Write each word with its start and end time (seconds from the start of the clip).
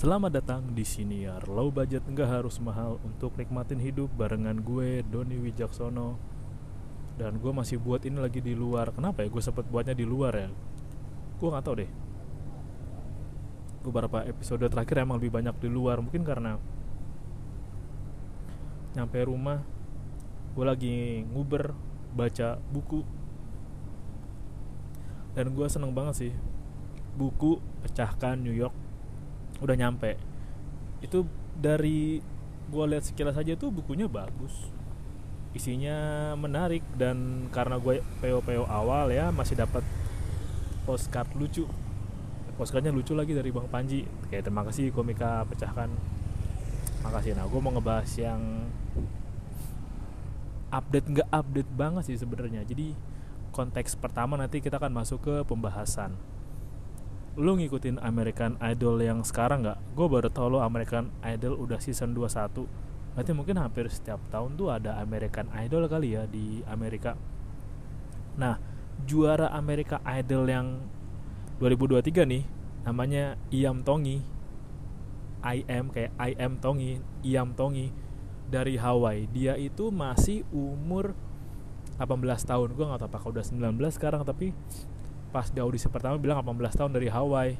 Selamat 0.00 0.32
datang 0.32 0.64
di 0.72 0.80
siniar. 0.80 1.44
Low 1.44 1.68
budget 1.68 2.00
nggak 2.08 2.40
harus 2.40 2.56
mahal 2.56 2.96
untuk 3.04 3.36
nikmatin 3.36 3.76
hidup 3.76 4.08
barengan 4.16 4.56
gue 4.64 5.04
Doni 5.04 5.36
Wijaksono. 5.36 6.16
Dan 7.20 7.36
gue 7.36 7.52
masih 7.52 7.76
buat 7.76 8.00
ini 8.08 8.16
lagi 8.16 8.40
di 8.40 8.56
luar. 8.56 8.96
Kenapa 8.96 9.20
ya? 9.20 9.28
Gue 9.28 9.44
sempet 9.44 9.68
buatnya 9.68 9.92
di 9.92 10.08
luar 10.08 10.32
ya? 10.32 10.48
Gue 11.36 11.52
nggak 11.52 11.64
tahu 11.68 11.84
deh. 11.84 11.90
Beberapa 13.84 14.24
episode 14.24 14.64
terakhir 14.72 15.04
emang 15.04 15.20
lebih 15.20 15.36
banyak 15.36 15.52
di 15.60 15.68
luar. 15.68 16.00
Mungkin 16.00 16.24
karena 16.24 16.56
Nyampe 18.96 19.20
rumah 19.20 19.60
Gue 20.56 20.64
lagi 20.64 21.28
nguber 21.28 21.76
Baca 22.16 22.56
buku. 22.72 23.04
Dan 25.36 25.52
gue 25.52 25.66
seneng 25.68 25.92
banget 25.92 26.14
sih. 26.16 26.32
Buku 27.20 27.60
Pecahkan 27.84 28.40
New 28.40 28.56
York 28.56 28.89
udah 29.60 29.76
nyampe. 29.76 30.16
Itu 31.04 31.28
dari 31.56 32.20
gue 32.70 32.84
lihat 32.86 33.04
sekilas 33.04 33.36
aja 33.36 33.56
tuh 33.56 33.68
bukunya 33.72 34.08
bagus. 34.08 34.72
Isinya 35.52 36.32
menarik 36.38 36.84
dan 36.94 37.48
karena 37.50 37.76
gue 37.76 38.00
PO-PO 38.22 38.64
awal 38.70 39.10
ya 39.10 39.28
masih 39.34 39.58
dapat 39.58 39.82
postcard 40.88 41.28
lucu. 41.36 41.66
Postcardnya 42.56 42.92
lucu 42.92 43.16
lagi 43.16 43.32
dari 43.32 43.50
Bang 43.50 43.68
Panji. 43.68 44.04
Kayak 44.28 44.48
terima 44.48 44.62
kasih 44.68 44.92
komika 44.92 45.44
pecahkan. 45.48 45.88
Makasih. 47.00 47.34
Nah 47.36 47.48
gue 47.48 47.60
mau 47.60 47.72
ngebahas 47.72 48.10
yang 48.20 48.68
update 50.70 51.06
nggak 51.10 51.28
update 51.34 51.70
banget 51.74 52.02
sih 52.12 52.18
sebenarnya. 52.20 52.62
Jadi 52.62 52.94
konteks 53.50 53.98
pertama 53.98 54.38
nanti 54.38 54.62
kita 54.62 54.78
akan 54.78 54.94
masuk 54.94 55.18
ke 55.26 55.34
pembahasan 55.42 56.14
lu 57.40 57.56
ngikutin 57.56 57.96
American 58.04 58.60
Idol 58.60 59.00
yang 59.00 59.24
sekarang 59.24 59.64
nggak? 59.64 59.96
Gue 59.96 60.06
baru 60.12 60.28
tau 60.28 60.52
lo 60.52 60.60
American 60.60 61.08
Idol 61.24 61.56
udah 61.56 61.80
season 61.80 62.12
21 62.12 62.68
Berarti 63.16 63.32
mungkin 63.32 63.56
hampir 63.56 63.88
setiap 63.88 64.20
tahun 64.28 64.60
tuh 64.60 64.68
ada 64.68 65.00
American 65.00 65.48
Idol 65.56 65.88
kali 65.88 66.14
ya 66.14 66.28
di 66.28 66.60
Amerika. 66.68 67.16
Nah 68.36 68.60
juara 69.08 69.48
American 69.56 70.04
Idol 70.04 70.44
yang 70.46 70.66
2023 71.64 72.28
nih 72.28 72.44
Namanya 72.84 73.36
Iam 73.52 73.84
Tongi. 73.84 74.20
I 75.40 75.64
am 75.64 75.88
kayak 75.88 76.12
I 76.20 76.36
am 76.36 76.60
Tongi 76.60 77.00
Iam 77.24 77.56
Tongi 77.56 77.88
Dari 78.52 78.76
Hawaii. 78.76 79.24
Dia 79.32 79.56
itu 79.56 79.88
masih 79.88 80.44
umur 80.52 81.16
18 81.96 82.20
tahun. 82.44 82.68
Gue 82.76 82.84
gak 82.84 83.00
tau 83.00 83.08
apakah 83.08 83.32
udah 83.32 83.44
19 83.44 83.80
sekarang 83.96 84.28
Tapi 84.28 84.52
pas 85.30 85.46
di 85.48 85.62
audisi 85.62 85.86
pertama 85.86 86.18
bilang 86.18 86.42
18 86.42 86.78
tahun 86.78 86.92
dari 86.92 87.06
Hawaii. 87.06 87.54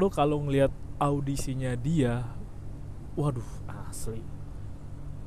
Lo 0.00 0.08
kalau 0.08 0.40
ngelihat 0.48 0.72
audisinya 0.96 1.76
dia 1.76 2.24
waduh 3.14 3.44
asli. 3.68 4.24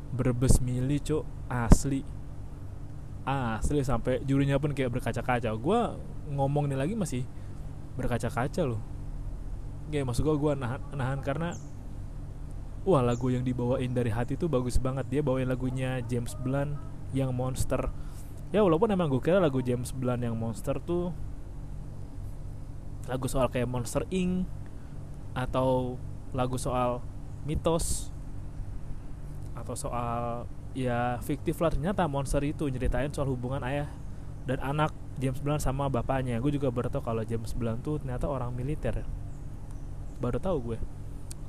Berbes 0.09 0.57
mili 0.59 0.97
cok 0.97 1.23
asli. 1.49 2.01
Asli 3.25 3.81
sampai 3.85 4.25
jurinya 4.25 4.57
pun 4.57 4.73
kayak 4.73 4.89
berkaca-kaca. 4.89 5.53
Gue 5.57 5.79
ngomong 6.33 6.69
ini 6.69 6.75
lagi 6.77 6.97
masih 6.97 7.21
berkaca-kaca 7.93 8.65
loh. 8.65 8.81
Kayak 9.93 10.09
maksud 10.09 10.25
gue 10.25 10.35
gue 10.37 10.53
nahan, 10.57 10.81
nahan 10.97 11.19
karena 11.21 11.53
wah 12.85 13.01
lagu 13.01 13.29
yang 13.29 13.45
dibawain 13.45 13.93
dari 13.93 14.09
hati 14.09 14.33
tuh 14.33 14.49
bagus 14.49 14.81
banget. 14.81 15.05
Dia 15.09 15.21
bawain 15.21 15.49
lagunya 15.49 16.01
James 16.05 16.33
Blunt 16.41 16.77
yang 17.13 17.33
Monster 17.33 18.04
ya 18.53 18.61
walaupun 18.61 18.91
emang 18.93 19.09
gue 19.09 19.21
kira 19.21 19.41
lagu 19.41 19.61
James 19.61 19.89
Blunt 19.93 20.21
yang 20.21 20.37
Monster 20.37 20.77
tuh 20.81 21.13
lagu 23.05 23.29
soal 23.29 23.49
kayak 23.53 23.69
Monster 23.69 24.05
Inc. 24.09 24.49
atau 25.37 26.01
lagu 26.33 26.57
soal 26.57 27.05
mitos 27.45 28.09
atau 29.55 29.77
soal 29.77 30.49
ya 30.75 31.21
fiktif 31.21 31.61
lah. 31.61 31.71
Ternyata 31.71 32.09
Monster 32.09 32.41
itu 32.43 32.67
nyeritain 32.67 33.13
soal 33.13 33.29
hubungan 33.29 33.61
ayah 33.63 33.87
dan 34.49 34.57
anak 34.61 34.91
James 35.21 35.39
Blunt 35.39 35.61
sama 35.61 35.87
bapaknya. 35.87 36.41
Gue 36.41 36.53
juga 36.53 36.73
baru 36.73 36.89
tahu 36.89 37.05
kalau 37.05 37.23
James 37.23 37.53
Blunt 37.53 37.85
tuh 37.85 38.01
ternyata 38.01 38.25
orang 38.25 38.51
militer. 38.51 39.05
Baru 40.19 40.41
tahu 40.41 40.73
gue 40.73 40.79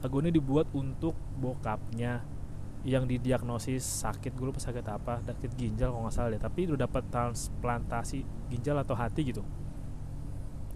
lagu 0.05 0.21
ini 0.21 0.31
dibuat 0.31 0.69
untuk 0.77 1.17
bokapnya 1.41 2.21
yang 2.87 3.03
didiagnosis 3.11 3.83
sakit 3.83 4.39
gue 4.39 4.47
lupa 4.47 4.63
sakit 4.63 4.87
apa 4.87 5.19
sakit 5.27 5.59
ginjal 5.59 5.91
kalau 5.91 6.07
nggak 6.07 6.15
salah 6.15 6.31
deh 6.31 6.39
tapi 6.39 6.71
udah 6.71 6.87
dapat 6.87 7.03
transplantasi 7.11 8.23
ginjal 8.47 8.79
atau 8.79 8.95
hati 8.95 9.27
gitu. 9.27 9.43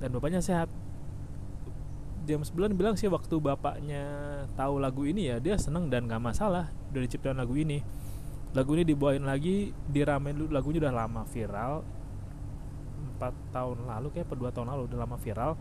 Dan 0.02 0.10
bapaknya 0.10 0.42
sehat. 0.42 0.66
James 2.26 2.50
Blunt 2.52 2.74
bilang 2.74 2.98
sih 2.98 3.08
waktu 3.08 3.38
bapaknya 3.38 4.04
tahu 4.58 4.82
lagu 4.82 5.06
ini 5.06 5.30
ya 5.30 5.36
dia 5.38 5.56
seneng 5.56 5.88
dan 5.88 6.04
nggak 6.10 6.20
masalah 6.20 6.74
udah 6.90 7.00
diciptakan 7.06 7.46
lagu 7.46 7.54
ini. 7.54 7.78
Lagu 8.58 8.74
ini 8.74 8.82
dibawain 8.82 9.22
lagi 9.22 9.70
diramen 9.86 10.34
dulu 10.34 10.50
lagunya 10.50 10.82
udah 10.82 10.94
lama 11.06 11.22
viral. 11.30 11.86
Empat 13.14 13.34
tahun 13.54 13.86
lalu 13.86 14.10
kayak 14.10 14.26
per 14.26 14.36
dua 14.36 14.50
tahun 14.50 14.74
lalu 14.74 14.90
udah 14.90 14.98
lama 14.98 15.14
viral. 15.14 15.54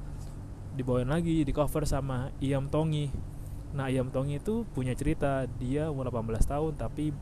Dibawain 0.73 1.13
lagi 1.13 1.45
di 1.45 1.53
cover 1.53 1.85
sama 1.85 2.33
Iam 2.41 2.65
Tongi 2.73 3.28
Nah 3.73 3.89
Ayam 3.89 4.09
Tongi 4.09 4.41
itu 4.41 4.65
punya 4.73 4.93
cerita. 4.97 5.45
Dia 5.61 5.93
umur 5.93 6.09
18 6.09 6.41
tahun 6.45 6.73
tapi 6.77 7.13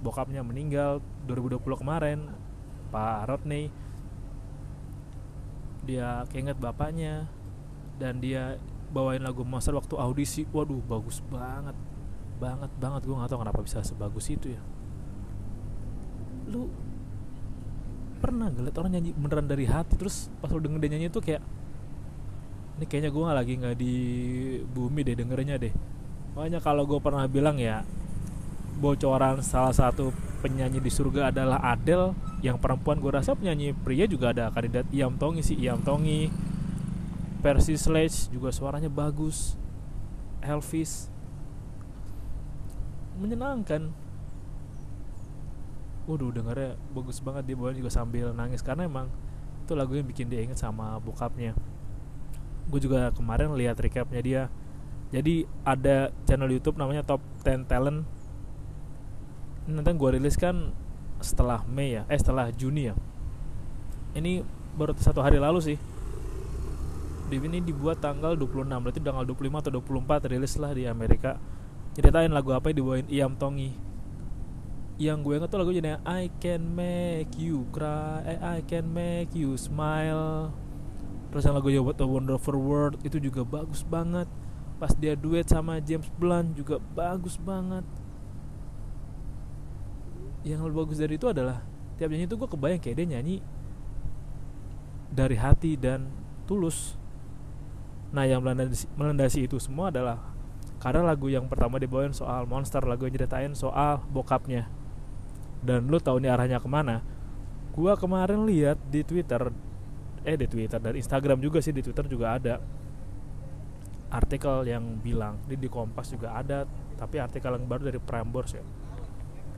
bokapnya 0.00 0.46
meninggal 0.46 1.02
2020 1.26 1.82
kemarin. 1.82 2.18
Pak 2.90 3.30
Rodney. 3.30 3.70
Dia 5.86 6.28
keinget 6.28 6.60
bapaknya 6.60 7.26
Dan 7.96 8.20
dia 8.20 8.60
bawain 8.92 9.22
lagu 9.22 9.42
Monster 9.42 9.74
waktu 9.74 9.98
audisi. 9.98 10.46
Waduh 10.50 10.82
bagus 10.86 11.22
banget. 11.26 11.74
Banget 12.38 12.70
banget. 12.78 13.00
Gue 13.06 13.16
gak 13.18 13.30
tau 13.30 13.42
kenapa 13.42 13.60
bisa 13.62 13.82
sebagus 13.82 14.30
itu 14.30 14.54
ya. 14.54 14.62
Lu 16.50 16.70
pernah 18.20 18.52
gak 18.52 18.62
liat 18.68 18.76
orang 18.76 18.92
nyanyi 19.00 19.16
beneran 19.16 19.48
dari 19.48 19.64
hati 19.64 19.96
Terus 19.96 20.28
pas 20.44 20.52
lu 20.52 20.60
denger 20.60 20.76
dia 20.84 20.90
nyanyi 20.92 21.08
itu 21.08 21.20
kayak 21.24 21.40
ini 22.78 22.84
kayaknya 22.86 23.10
gue 23.10 23.24
lagi 23.24 23.52
nggak 23.58 23.76
di 23.76 23.96
bumi 24.68 25.00
deh 25.02 25.16
dengernya 25.18 25.56
deh. 25.58 25.74
Makanya 26.36 26.62
kalau 26.62 26.86
gue 26.86 27.00
pernah 27.02 27.26
bilang 27.26 27.58
ya 27.58 27.82
bocoran 28.80 29.44
salah 29.44 29.76
satu 29.76 30.08
penyanyi 30.40 30.80
di 30.80 30.88
surga 30.88 31.28
adalah 31.34 31.60
Adele. 31.60 32.16
Yang 32.40 32.56
perempuan 32.64 32.96
gue 33.04 33.12
rasa 33.12 33.36
penyanyi 33.36 33.76
pria 33.76 34.08
juga 34.08 34.32
ada 34.32 34.48
kandidat 34.48 34.88
Iam 34.94 35.20
Tongi 35.20 35.44
sih 35.44 35.56
Iam 35.60 35.84
Tongi. 35.84 36.32
Percy 37.40 37.76
Sledge 37.76 38.32
juga 38.32 38.48
suaranya 38.52 38.88
bagus. 38.88 39.56
Elvis. 40.40 41.12
Menyenangkan. 43.20 43.92
Waduh 46.08 46.32
dengarnya 46.32 46.80
bagus 46.96 47.20
banget 47.20 47.52
dia 47.52 47.56
bawain 47.60 47.76
juga 47.76 47.92
sambil 47.92 48.32
nangis. 48.32 48.64
Karena 48.64 48.88
emang 48.88 49.12
itu 49.68 49.76
lagu 49.76 49.92
yang 49.92 50.08
bikin 50.08 50.32
dia 50.32 50.40
inget 50.40 50.56
sama 50.56 50.96
bokapnya 50.98 51.52
gue 52.70 52.80
juga 52.80 53.10
kemarin 53.10 53.50
lihat 53.58 53.76
recapnya 53.82 54.22
dia. 54.22 54.42
Jadi 55.10 55.42
ada 55.66 56.14
channel 56.22 56.54
YouTube 56.54 56.78
namanya 56.78 57.02
Top 57.02 57.18
10 57.42 57.66
Talent. 57.66 58.06
Nanti 59.66 59.90
gue 59.90 60.10
rilis 60.14 60.38
kan 60.38 60.70
setelah 61.18 61.66
Mei 61.66 61.98
ya? 61.98 62.02
Eh 62.06 62.16
setelah 62.16 62.54
Juni 62.54 62.90
ya? 62.90 62.94
Ini 64.14 64.46
baru 64.78 64.94
satu 64.94 65.18
hari 65.18 65.42
lalu 65.42 65.74
sih. 65.74 65.78
Di 67.30 67.38
ini 67.38 67.62
dibuat 67.62 68.02
tanggal 68.02 68.34
26 68.34 68.66
berarti 68.66 68.98
tanggal 69.02 69.22
25 69.22 69.62
atau 69.62 69.70
24 69.78 70.30
rilis 70.30 70.54
lah 70.58 70.70
di 70.74 70.86
Amerika. 70.86 71.38
Ceritain 71.94 72.30
lagu 72.30 72.54
apa 72.54 72.70
yang 72.70 72.82
dibawain 72.82 73.06
Iam 73.10 73.34
Tongi. 73.34 73.74
Yang 74.98 75.18
gue 75.26 75.34
inget 75.38 75.48
tuh 75.50 75.58
lagu 75.58 75.70
jadi 75.74 75.98
I 76.06 76.30
can 76.38 76.74
make 76.74 77.34
you 77.34 77.66
cry 77.72 78.20
eh, 78.26 78.38
I 78.38 78.60
can 78.66 78.90
make 78.90 79.32
you 79.32 79.56
smile 79.56 80.52
terus 81.30 81.46
yang 81.46 81.54
lagunya 81.54 81.80
What 81.80 82.02
a 82.02 82.06
Wonderful 82.06 82.58
World 82.58 82.98
itu 83.06 83.22
juga 83.22 83.46
bagus 83.46 83.86
banget. 83.86 84.26
Pas 84.82 84.90
dia 84.96 85.14
duet 85.14 85.46
sama 85.46 85.78
James 85.78 86.10
Blunt 86.18 86.56
juga 86.58 86.82
bagus 86.92 87.38
banget. 87.38 87.86
Yang 90.42 90.60
lebih 90.66 90.76
bagus 90.84 90.98
dari 90.98 91.14
itu 91.14 91.26
adalah 91.30 91.62
tiap 92.00 92.08
nyanyi 92.10 92.26
itu 92.26 92.36
gue 92.36 92.48
kebayang 92.48 92.80
kayak 92.80 92.96
dia 92.96 93.06
nyanyi 93.12 93.36
dari 95.12 95.36
hati 95.36 95.76
dan 95.76 96.08
tulus. 96.48 96.96
Nah 98.10 98.24
yang 98.26 98.40
melandasi, 98.40 98.88
melandasi 98.96 99.46
itu 99.46 99.60
semua 99.60 99.92
adalah 99.92 100.18
karena 100.80 101.04
lagu 101.04 101.28
yang 101.28 101.44
pertama 101.44 101.76
dibawain 101.76 102.16
soal 102.16 102.48
monster 102.48 102.80
lagu 102.82 103.04
yang 103.04 103.14
ceritain 103.20 103.52
soal 103.52 104.00
bokapnya. 104.08 104.66
Dan 105.60 105.92
lu 105.92 106.00
tahu 106.00 106.24
nih 106.24 106.32
arahnya 106.32 106.56
ke 106.56 106.66
mana? 106.66 107.04
Gua 107.76 108.00
kemarin 108.00 108.48
lihat 108.48 108.80
di 108.88 109.04
twitter 109.04 109.52
eh 110.24 110.36
di 110.36 110.46
Twitter. 110.46 110.80
Dan 110.80 110.96
Instagram 110.96 111.38
juga 111.40 111.58
sih 111.64 111.72
di 111.72 111.80
Twitter 111.84 112.06
juga 112.06 112.36
ada 112.36 112.54
artikel 114.10 114.66
yang 114.66 114.98
bilang 114.98 115.38
di 115.46 115.54
di 115.54 115.70
Kompas 115.70 116.10
juga 116.10 116.34
ada 116.34 116.66
tapi 116.98 117.22
artikel 117.22 117.54
yang 117.54 117.64
baru 117.64 117.88
dari 117.94 118.00
Prambors 118.02 118.52
ya. 118.52 118.64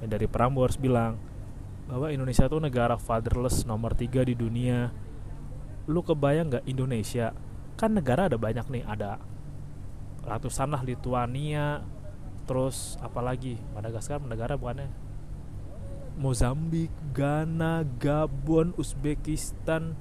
Yang 0.05 0.11
dari 0.19 0.26
Prambors 0.29 0.76
bilang 0.76 1.19
bahwa 1.91 2.12
Indonesia 2.12 2.47
tuh 2.47 2.62
negara 2.62 2.94
fatherless 2.94 3.67
nomor 3.67 3.97
tiga 3.99 4.23
di 4.23 4.38
dunia. 4.38 4.93
Lu 5.91 6.05
kebayang 6.06 6.53
nggak 6.53 6.67
Indonesia? 6.70 7.35
Kan 7.75 7.99
negara 7.99 8.31
ada 8.31 8.38
banyak 8.38 8.67
nih 8.70 8.85
ada 8.87 9.19
ratusan 10.23 10.70
lah 10.70 10.87
Lituania 10.87 11.82
terus 12.47 12.94
apalagi 13.03 13.58
Madagaskar 13.75 14.23
negara 14.23 14.55
bukannya? 14.55 14.91
Mozambik, 16.12 16.93
Ghana, 17.17 17.88
Gabon, 17.97 18.76
Uzbekistan, 18.76 19.97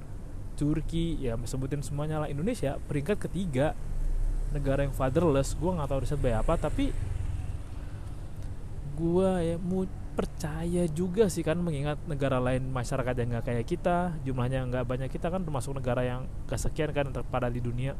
Turki, 0.54 1.18
ya 1.18 1.34
sebutin 1.42 1.80
semuanya 1.80 2.22
lah 2.22 2.28
Indonesia 2.28 2.78
peringkat 2.86 3.28
ketiga 3.28 3.74
negara 4.52 4.84
yang 4.84 4.94
fatherless. 4.94 5.56
Gue 5.56 5.72
nggak 5.72 5.88
tahu 5.88 6.00
riset 6.04 6.20
apa, 6.32 6.54
tapi 6.60 6.92
gue 8.92 9.30
ya 9.40 9.56
mau 9.56 9.88
percaya 10.12 10.84
juga 10.92 11.32
sih 11.32 11.40
kan 11.40 11.56
mengingat 11.56 11.96
negara 12.04 12.36
lain 12.36 12.68
masyarakat 12.68 13.14
yang 13.16 13.28
nggak 13.32 13.46
kayak 13.48 13.64
kita, 13.64 14.12
jumlahnya 14.28 14.68
nggak 14.68 14.84
banyak 14.84 15.08
kita 15.08 15.32
kan 15.32 15.40
termasuk 15.40 15.72
negara 15.72 16.04
yang 16.04 16.28
kesekian 16.44 16.92
kan 16.92 17.08
terpada 17.10 17.48
di 17.48 17.64
dunia 17.64 17.96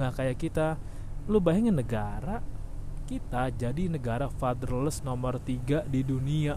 nggak 0.00 0.12
kayak 0.16 0.36
kita. 0.40 0.80
Lu 1.28 1.38
bayangin 1.38 1.76
negara 1.76 2.40
kita 3.06 3.52
jadi 3.52 3.92
negara 3.92 4.32
fatherless 4.32 5.04
nomor 5.04 5.36
tiga 5.42 5.84
di 5.84 6.00
dunia 6.00 6.56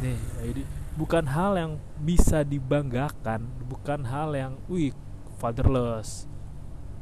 nih 0.00 0.18
jadi 0.42 0.62
bukan 0.98 1.24
hal 1.30 1.52
yang 1.58 1.72
bisa 2.00 2.42
dibanggakan 2.42 3.46
bukan 3.66 4.06
hal 4.06 4.34
yang 4.34 4.52
wih 4.66 4.94
fatherless 5.38 6.26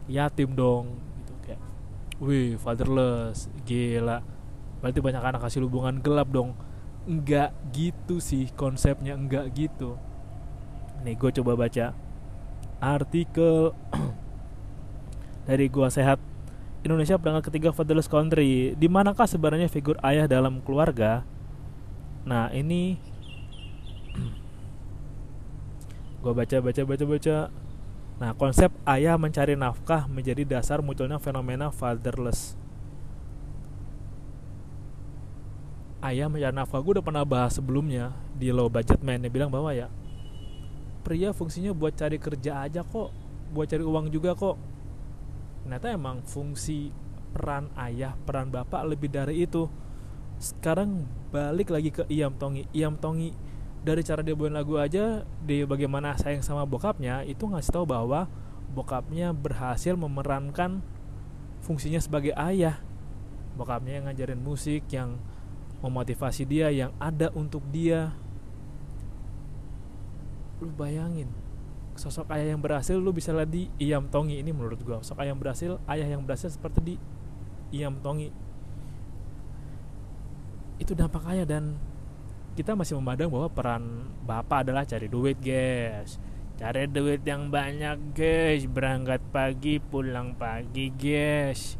yatim 0.09 0.53
dong 0.53 1.01
gitu 1.25 1.33
kayak 1.45 1.63
wih 2.21 2.57
fatherless 2.61 3.49
gila 3.65 4.25
berarti 4.81 5.01
banyak 5.01 5.23
anak 5.25 5.41
kasih 5.45 5.65
hubungan 5.65 6.01
gelap 6.01 6.29
dong 6.29 6.53
enggak 7.09 7.57
gitu 7.73 8.21
sih 8.21 8.53
konsepnya 8.53 9.17
enggak 9.17 9.49
gitu 9.57 9.97
nih 11.03 11.17
gue 11.17 11.31
coba 11.41 11.57
baca 11.57 11.97
artikel 12.79 13.75
dari 15.49 15.67
gua 15.73 15.91
sehat 15.91 16.21
Indonesia 16.87 17.19
berangkat 17.19 17.51
ketiga 17.51 17.75
fatherless 17.75 18.07
country. 18.07 18.79
Di 18.79 18.87
manakah 18.87 19.27
sebenarnya 19.27 19.67
figur 19.67 19.99
ayah 20.07 20.31
dalam 20.31 20.63
keluarga? 20.63 21.27
Nah 22.23 22.55
ini 22.55 23.03
gue 26.19 26.33
baca 26.35 26.57
baca 26.59 26.83
baca 26.83 27.05
baca. 27.07 27.37
Nah 28.19 28.31
konsep 28.35 28.75
ayah 28.83 29.15
mencari 29.15 29.55
nafkah 29.55 30.11
menjadi 30.11 30.43
dasar 30.43 30.83
munculnya 30.83 31.23
fenomena 31.23 31.71
fatherless. 31.71 32.59
Ayah 36.03 36.27
mencari 36.27 36.55
nafkah 36.55 36.83
gue 36.83 36.99
udah 36.99 37.07
pernah 37.07 37.23
bahas 37.23 37.55
sebelumnya 37.55 38.11
di 38.35 38.51
low 38.51 38.67
budget 38.67 38.99
man 39.03 39.23
dia 39.23 39.31
bilang 39.31 39.51
bahwa 39.51 39.71
ya 39.71 39.87
pria 41.07 41.31
fungsinya 41.31 41.73
buat 41.73 41.95
cari 41.95 42.19
kerja 42.21 42.67
aja 42.67 42.83
kok, 42.83 43.15
buat 43.55 43.71
cari 43.71 43.87
uang 43.87 44.11
juga 44.11 44.35
kok. 44.35 44.59
Ternyata 45.63 45.87
emang 45.95 46.21
fungsi 46.27 46.91
peran 47.31 47.71
ayah, 47.79 48.19
peran 48.27 48.51
bapak 48.51 48.83
lebih 48.89 49.09
dari 49.13 49.47
itu 49.47 49.71
sekarang 50.39 51.03
balik 51.35 51.75
lagi 51.75 51.91
ke 51.91 52.07
Iam 52.07 52.39
Tongi 52.39 52.63
Iam 52.71 52.95
Tongi 52.95 53.35
dari 53.89 54.05
cara 54.05 54.21
dia 54.21 54.37
bawain 54.37 54.53
lagu 54.53 54.77
aja 54.77 55.25
dia 55.49 55.65
bagaimana 55.65 56.13
sayang 56.21 56.45
sama 56.45 56.69
bokapnya 56.69 57.25
itu 57.25 57.49
ngasih 57.49 57.73
tahu 57.73 57.89
bahwa 57.89 58.29
bokapnya 58.77 59.33
berhasil 59.33 59.97
memerankan 59.97 60.85
fungsinya 61.65 61.97
sebagai 61.97 62.37
ayah. 62.37 62.77
Bokapnya 63.57 63.99
yang 63.99 64.05
ngajarin 64.07 64.39
musik 64.39 64.85
yang 64.93 65.17
memotivasi 65.81 66.45
dia 66.45 66.69
yang 66.69 66.93
ada 67.01 67.33
untuk 67.33 67.65
dia. 67.73 68.13
Lu 70.61 70.69
bayangin 70.77 71.33
sosok 71.99 72.31
ayah 72.31 72.55
yang 72.55 72.63
berhasil 72.63 72.95
lu 72.95 73.11
bisa 73.11 73.35
lihat 73.35 73.51
di 73.51 73.67
Iam 73.83 74.07
Tongi 74.07 74.39
ini 74.39 74.53
menurut 74.55 74.79
gua. 74.85 75.01
Sosok 75.03 75.25
ayah 75.25 75.35
yang 75.35 75.41
berhasil 75.41 75.71
ayah 75.91 76.07
yang 76.07 76.23
berhasil 76.23 76.53
seperti 76.53 76.79
di 76.85 76.95
Iam 77.75 77.99
Tongi. 78.05 78.31
Itu 80.79 80.95
dampak 80.95 81.27
ayah 81.35 81.49
dan 81.49 81.75
kita 82.59 82.75
masih 82.75 82.99
memandang 82.99 83.31
bahwa 83.31 83.47
peran 83.55 84.11
bapak 84.27 84.67
adalah 84.67 84.83
cari 84.83 85.07
duit 85.07 85.39
guys. 85.39 86.19
Cari 86.59 86.91
duit 86.91 87.23
yang 87.23 87.55
banyak 87.55 88.19
guys. 88.19 88.67
Berangkat 88.67 89.23
pagi 89.31 89.79
pulang 89.79 90.35
pagi 90.35 90.91
guys. 90.91 91.79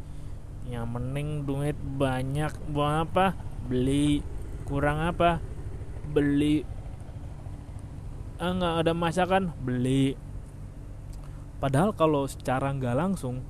Yang 0.71 0.87
mending 0.87 1.43
duit 1.43 1.75
banyak. 1.75 2.55
Buat 2.71 3.11
apa? 3.11 3.35
Beli. 3.67 4.23
Kurang 4.63 5.03
apa? 5.03 5.43
Beli. 6.15 6.63
Ah, 8.39 8.55
nggak 8.55 8.87
ada 8.87 8.93
masakan? 8.95 9.51
Beli. 9.59 10.15
Padahal 11.59 11.91
kalau 11.91 12.23
secara 12.23 12.71
nggak 12.71 12.95
langsung 12.95 13.43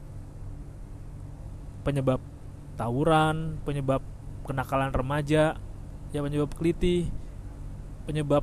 penyebab 1.86 2.26
tawuran 2.74 3.62
penyebab 3.64 4.02
kenakalan 4.50 4.90
remaja 4.90 5.62
ya 6.09 6.25
penyebab 6.25 6.50
keliti 6.57 7.09
penyebab 8.09 8.41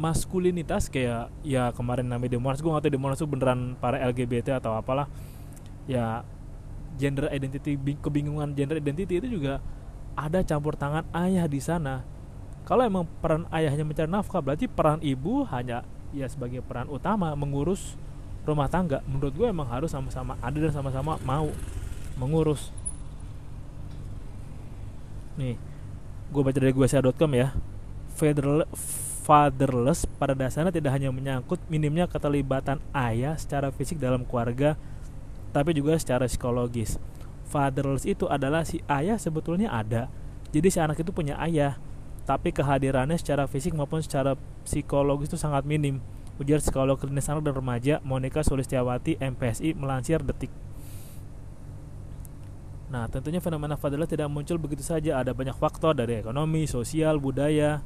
maskulinitas 0.00 0.88
kayak 0.88 1.28
ya 1.44 1.70
kemarin 1.76 2.08
namanya 2.08 2.40
demonstrasi 2.40 2.64
gue 2.64 2.72
gak 2.72 2.84
tau 2.88 2.94
demonstrasi 2.96 3.22
itu 3.22 3.28
beneran 3.28 3.60
para 3.76 4.00
LGBT 4.00 4.56
atau 4.56 4.72
apalah. 4.72 5.06
Ya 5.84 6.24
gender 6.96 7.28
identity 7.28 7.76
kebingungan 8.00 8.56
gender 8.56 8.80
identity 8.80 9.20
itu 9.20 9.28
juga 9.28 9.60
ada 10.16 10.40
campur 10.40 10.74
tangan 10.74 11.04
ayah 11.12 11.44
di 11.44 11.60
sana. 11.60 12.02
Kalau 12.64 12.86
emang 12.86 13.04
peran 13.20 13.44
ayahnya 13.52 13.84
mencari 13.84 14.08
nafkah 14.08 14.40
berarti 14.40 14.70
peran 14.70 15.04
ibu 15.04 15.44
hanya 15.52 15.84
ya 16.16 16.26
sebagai 16.26 16.64
peran 16.64 16.88
utama 16.88 17.36
mengurus 17.36 18.00
rumah 18.48 18.72
tangga. 18.72 19.04
Menurut 19.04 19.36
gue 19.36 19.46
emang 19.52 19.68
harus 19.68 19.92
sama-sama 19.92 20.34
ada 20.40 20.56
dan 20.56 20.72
sama-sama 20.72 21.20
mau 21.22 21.52
mengurus 22.16 22.72
nih 25.40 25.56
gue 26.30 26.42
baca 26.44 26.58
dari 26.60 26.76
guasa.com 26.76 27.32
ya. 27.32 27.56
Fatherless 29.20 30.04
pada 30.18 30.34
dasarnya 30.34 30.74
tidak 30.74 30.92
hanya 30.92 31.08
menyangkut 31.14 31.62
minimnya 31.70 32.04
keterlibatan 32.10 32.82
ayah 32.92 33.38
secara 33.38 33.70
fisik 33.72 33.96
dalam 33.96 34.26
keluarga 34.26 34.76
tapi 35.50 35.74
juga 35.74 35.98
secara 35.98 36.28
psikologis. 36.28 37.00
Fatherless 37.50 38.06
itu 38.06 38.30
adalah 38.30 38.62
si 38.62 38.78
ayah 38.86 39.18
sebetulnya 39.18 39.70
ada. 39.74 40.06
Jadi 40.50 40.68
si 40.70 40.78
anak 40.78 41.02
itu 41.02 41.10
punya 41.10 41.38
ayah 41.42 41.78
tapi 42.26 42.54
kehadirannya 42.54 43.18
secara 43.18 43.50
fisik 43.50 43.74
maupun 43.74 44.02
secara 44.04 44.38
psikologis 44.62 45.34
itu 45.34 45.38
sangat 45.38 45.66
minim. 45.66 45.98
Ujar 46.38 46.62
psikolog 46.62 46.96
klinis 46.96 47.28
anak 47.28 47.50
dan 47.50 47.54
remaja 47.58 47.94
Monica 48.06 48.40
Sulistiawati 48.40 49.18
MPSI 49.18 49.76
melansir 49.76 50.22
detik 50.22 50.48
Nah, 52.90 53.06
tentunya 53.06 53.38
fenomena 53.38 53.78
fatherless 53.78 54.10
tidak 54.10 54.26
muncul 54.26 54.58
begitu 54.58 54.82
saja. 54.82 55.22
Ada 55.22 55.30
banyak 55.30 55.54
faktor 55.54 55.94
dari 55.94 56.18
ekonomi, 56.18 56.66
sosial, 56.66 57.22
budaya. 57.22 57.78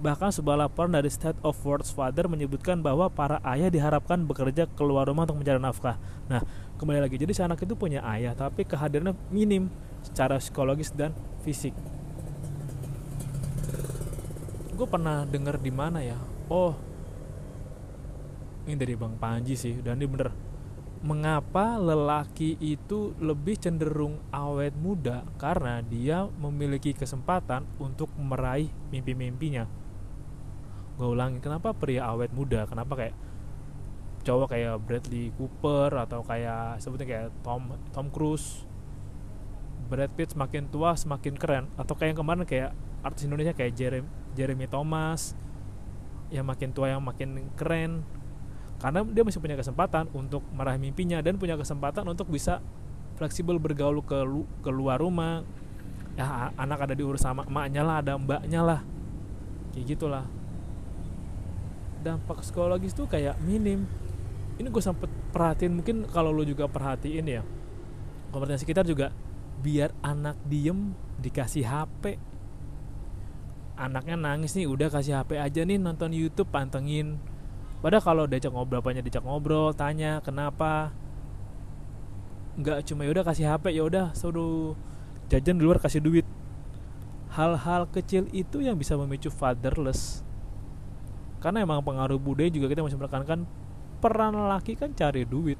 Bahkan 0.00 0.32
sebuah 0.32 0.68
laporan 0.68 0.92
dari 0.92 1.08
State 1.08 1.40
of 1.40 1.56
World's 1.64 1.92
Father 1.92 2.28
menyebutkan 2.28 2.80
bahwa 2.80 3.08
para 3.08 3.40
ayah 3.44 3.72
diharapkan 3.72 4.20
bekerja 4.24 4.68
keluar 4.76 5.08
rumah 5.08 5.24
untuk 5.28 5.40
mencari 5.40 5.60
nafkah. 5.60 5.96
Nah, 6.28 6.44
kembali 6.76 7.04
lagi, 7.04 7.20
jadi 7.20 7.32
si 7.32 7.40
anak 7.40 7.64
itu 7.64 7.76
punya 7.76 8.04
ayah, 8.04 8.36
tapi 8.36 8.68
kehadirannya 8.68 9.16
minim 9.32 9.72
secara 10.04 10.40
psikologis 10.40 10.92
dan 10.92 11.12
fisik. 11.44 11.76
Gue 14.72 14.88
pernah 14.88 15.28
dengar 15.28 15.60
di 15.60 15.68
mana 15.68 16.00
ya? 16.00 16.16
Oh, 16.48 16.72
ini 18.64 18.76
dari 18.76 18.96
Bang 18.96 19.20
Panji 19.20 19.52
sih, 19.52 19.84
dan 19.84 20.00
ini 20.00 20.08
bener 20.08 20.32
mengapa 21.00 21.80
lelaki 21.80 22.60
itu 22.60 23.16
lebih 23.16 23.56
cenderung 23.56 24.20
awet 24.28 24.76
muda 24.76 25.24
karena 25.40 25.80
dia 25.80 26.28
memiliki 26.36 26.92
kesempatan 26.92 27.64
untuk 27.80 28.12
meraih 28.20 28.68
mimpi-mimpinya. 28.92 29.64
Gue 31.00 31.08
ulangi, 31.08 31.40
kenapa 31.40 31.72
pria 31.72 32.04
awet 32.04 32.36
muda? 32.36 32.68
Kenapa 32.68 32.92
kayak 33.00 33.16
cowok 34.20 34.52
kayak 34.52 34.76
Bradley 34.84 35.32
Cooper 35.40 35.88
atau 35.96 36.20
kayak 36.20 36.76
sebutnya 36.84 37.06
kayak 37.08 37.28
Tom 37.40 37.72
Tom 37.96 38.12
Cruise, 38.12 38.68
Brad 39.88 40.12
Pitt 40.12 40.36
semakin 40.36 40.68
tua 40.68 40.92
semakin 41.00 41.34
keren 41.40 41.64
atau 41.80 41.96
kayak 41.96 42.12
yang 42.12 42.20
kemarin 42.20 42.44
kayak 42.44 42.70
artis 43.00 43.24
Indonesia 43.24 43.56
kayak 43.56 43.72
Jeremy, 43.72 44.08
Jeremy 44.36 44.68
Thomas 44.68 45.32
yang 46.28 46.44
makin 46.44 46.76
tua 46.76 46.92
yang 46.92 47.00
makin 47.00 47.48
keren 47.56 48.04
karena 48.80 49.04
dia 49.04 49.22
masih 49.22 49.38
punya 49.38 49.54
kesempatan 49.60 50.08
untuk 50.16 50.40
meraih 50.56 50.80
mimpinya 50.80 51.20
dan 51.20 51.36
punya 51.36 51.54
kesempatan 51.54 52.08
untuk 52.08 52.32
bisa 52.32 52.64
fleksibel 53.20 53.60
bergaul 53.60 54.00
ke 54.00 54.18
lu, 54.24 54.48
keluar 54.64 54.98
rumah. 54.98 55.44
Ya 56.16 56.50
anak 56.56 56.88
ada 56.88 56.94
diurus 56.96 57.22
sama 57.22 57.44
emaknya 57.46 57.84
lah 57.84 58.00
ada 58.00 58.16
mbaknya 58.16 58.60
lah. 58.64 58.80
Kayak 59.76 59.84
gitulah. 59.94 60.24
Dampak 62.00 62.40
psikologis 62.40 62.96
tuh 62.96 63.04
kayak 63.04 63.36
minim. 63.44 63.84
Ini 64.56 64.66
gue 64.72 64.82
sempet 64.82 65.08
perhatiin 65.30 65.72
mungkin 65.76 66.08
kalau 66.08 66.34
lo 66.34 66.42
juga 66.42 66.66
perhatiin 66.66 67.26
ya 67.28 67.42
komunitas 68.30 68.62
sekitar 68.62 68.86
juga 68.86 69.10
biar 69.60 69.94
anak 70.00 70.38
diem 70.46 70.94
dikasih 71.18 71.66
HP 71.66 72.16
anaknya 73.76 74.16
nangis 74.16 74.54
nih 74.56 74.70
udah 74.70 74.88
kasih 74.88 75.20
HP 75.20 75.36
aja 75.36 75.60
nih 75.66 75.76
nonton 75.76 76.14
YouTube 76.14 76.48
pantengin 76.48 77.18
padahal 77.80 78.04
kalau 78.04 78.24
diajak 78.28 78.52
ngobrol 78.52 78.84
apanya 78.84 79.00
diajak 79.00 79.24
ngobrol 79.24 79.72
tanya 79.72 80.20
kenapa? 80.20 80.92
Nggak 82.60 82.84
cuma 82.88 83.08
yaudah 83.08 83.24
kasih 83.24 83.48
HP 83.48 83.72
ya 83.72 83.82
udah 83.88 84.12
suruh 84.12 84.76
jajan 85.32 85.56
di 85.56 85.62
luar 85.64 85.80
kasih 85.80 86.02
duit. 86.02 86.26
Hal-hal 87.30 87.86
kecil 87.88 88.26
itu 88.34 88.58
yang 88.60 88.74
bisa 88.74 88.98
memicu 88.98 89.30
fatherless. 89.30 90.26
Karena 91.38 91.64
emang 91.64 91.80
pengaruh 91.80 92.20
budaya 92.20 92.50
juga 92.52 92.68
kita 92.68 92.84
masih 92.84 92.98
menekankan 93.00 93.48
peran 94.02 94.34
laki 94.34 94.76
kan 94.76 94.92
cari 94.92 95.24
duit. 95.24 95.56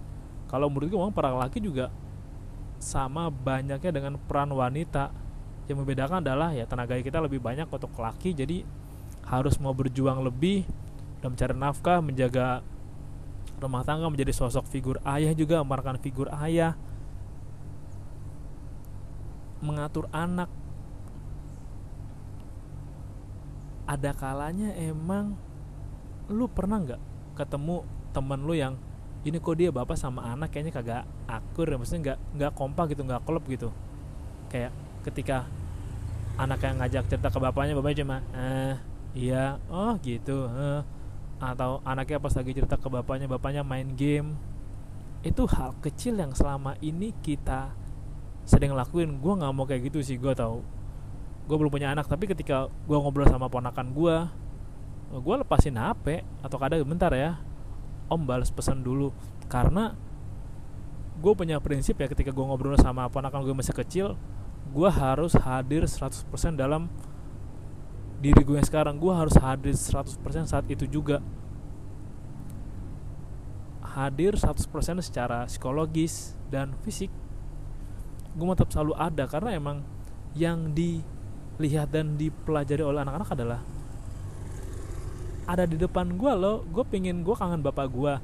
Kalau 0.51 0.67
menurut 0.67 0.91
gue 0.91 0.99
memang 0.99 1.15
peran 1.15 1.39
laki 1.39 1.63
juga 1.63 1.89
sama 2.83 3.31
banyaknya 3.31 3.95
dengan 3.95 4.19
peran 4.19 4.51
wanita. 4.51 5.15
Yang 5.71 5.87
membedakan 5.87 6.19
adalah 6.27 6.51
ya 6.51 6.67
tenaga 6.67 6.99
kita 6.99 7.23
lebih 7.23 7.39
banyak 7.39 7.71
untuk 7.71 7.95
laki 7.95 8.35
jadi 8.35 8.67
harus 9.31 9.55
mau 9.63 9.71
berjuang 9.71 10.27
lebih 10.27 10.67
dan 11.21 11.29
mencari 11.37 11.55
nafkah 11.57 11.99
menjaga 12.01 12.65
rumah 13.61 13.85
tangga 13.85 14.09
menjadi 14.09 14.33
sosok 14.33 14.65
figur 14.69 14.97
ayah 15.05 15.37
juga 15.37 15.61
memerankan 15.61 16.01
figur 16.01 16.33
ayah 16.41 16.75
mengatur 19.61 20.09
anak 20.11 20.49
ada 23.85 24.17
kalanya 24.17 24.73
emang 24.81 25.37
lu 26.33 26.49
pernah 26.49 26.81
nggak 26.81 27.01
ketemu 27.37 27.85
temen 28.17 28.41
lu 28.47 28.57
yang 28.57 28.75
ini 29.21 29.37
kok 29.37 29.59
dia 29.61 29.69
bapak 29.69 30.01
sama 30.01 30.25
anak 30.33 30.49
kayaknya 30.49 30.73
kagak 30.73 31.05
akur 31.29 31.69
ya 31.69 31.77
maksudnya 31.77 32.01
nggak 32.01 32.19
nggak 32.41 32.53
kompak 32.57 32.97
gitu 32.97 33.03
nggak 33.05 33.23
klop 33.29 33.45
gitu 33.45 33.69
kayak 34.49 34.73
ketika 35.05 35.45
anak 36.41 36.65
yang 36.65 36.81
ngajak 36.81 37.05
cerita 37.13 37.29
ke 37.29 37.39
bapaknya 37.43 37.77
bapaknya 37.77 38.01
cuma 38.01 38.17
eh 38.33 38.75
iya 39.13 39.61
oh 39.69 40.01
gitu 40.01 40.49
eh. 40.49 41.00
Atau 41.41 41.81
anaknya 41.89 42.21
pas 42.21 42.37
lagi 42.37 42.53
cerita 42.53 42.77
ke 42.77 42.89
bapaknya 42.93 43.27
bapaknya 43.27 43.65
main 43.65 43.97
game. 43.97 44.37
Itu 45.25 45.49
hal 45.49 45.75
kecil 45.81 46.21
yang 46.21 46.37
selama 46.37 46.77
ini 46.85 47.17
kita 47.25 47.73
sering 48.45 48.77
lakuin. 48.77 49.19
Gue 49.19 49.33
nggak 49.41 49.53
mau 49.57 49.65
kayak 49.65 49.91
gitu 49.91 50.05
sih 50.05 50.21
gue 50.21 50.37
tau 50.37 50.63
gue 51.51 51.59
belum 51.59 51.73
punya 51.73 51.91
anak 51.91 52.07
tapi 52.07 52.31
ketika 52.31 52.71
gue 52.71 52.95
ngobrol 52.95 53.27
sama 53.27 53.51
ponakan 53.51 53.91
gue 53.91 54.17
gue 55.19 55.35
lepasin 55.43 55.75
HP 55.75 56.23
atau 56.47 56.63
kadang 56.63 56.87
bentar 56.87 57.11
ya 57.11 57.43
om 58.07 58.23
balas 58.23 58.53
pesan 58.53 58.85
dulu. 58.85 59.11
Karena 59.51 59.97
gue 61.21 61.33
punya 61.35 61.59
prinsip 61.59 61.99
ya 61.99 62.07
ketika 62.07 62.31
gue 62.31 62.45
ngobrol 62.45 62.79
sama 62.79 63.11
ponakan 63.11 63.45
gue 63.45 63.55
masih 63.57 63.75
kecil 63.77 64.17
gue 64.71 64.91
harus 64.91 65.35
hadir 65.35 65.85
100% 65.85 66.25
dalam 66.55 66.87
diri 68.21 68.45
gue 68.45 68.61
sekarang 68.61 69.01
gue 69.01 69.13
harus 69.17 69.33
hadir 69.41 69.73
100% 69.73 70.21
saat 70.45 70.69
itu 70.69 70.85
juga. 70.85 71.25
Hadir 73.81 74.37
100% 74.37 74.71
secara 75.03 75.49
psikologis 75.49 76.39
dan 76.53 76.77
fisik 76.85 77.11
gue 78.31 78.47
tetap 78.55 78.71
selalu 78.71 78.95
ada 78.95 79.27
karena 79.27 79.59
emang 79.59 79.83
yang 80.39 80.71
dilihat 80.71 81.91
dan 81.91 82.15
dipelajari 82.15 82.87
oleh 82.87 83.03
anak-anak 83.03 83.35
adalah 83.35 83.61
ada 85.51 85.67
di 85.67 85.75
depan 85.75 86.15
gue 86.15 86.33
loh. 86.39 86.63
Gue 86.71 86.87
pingin 86.87 87.27
gue 87.27 87.35
kangen 87.35 87.65
bapak 87.65 87.91
gue. 87.91 88.15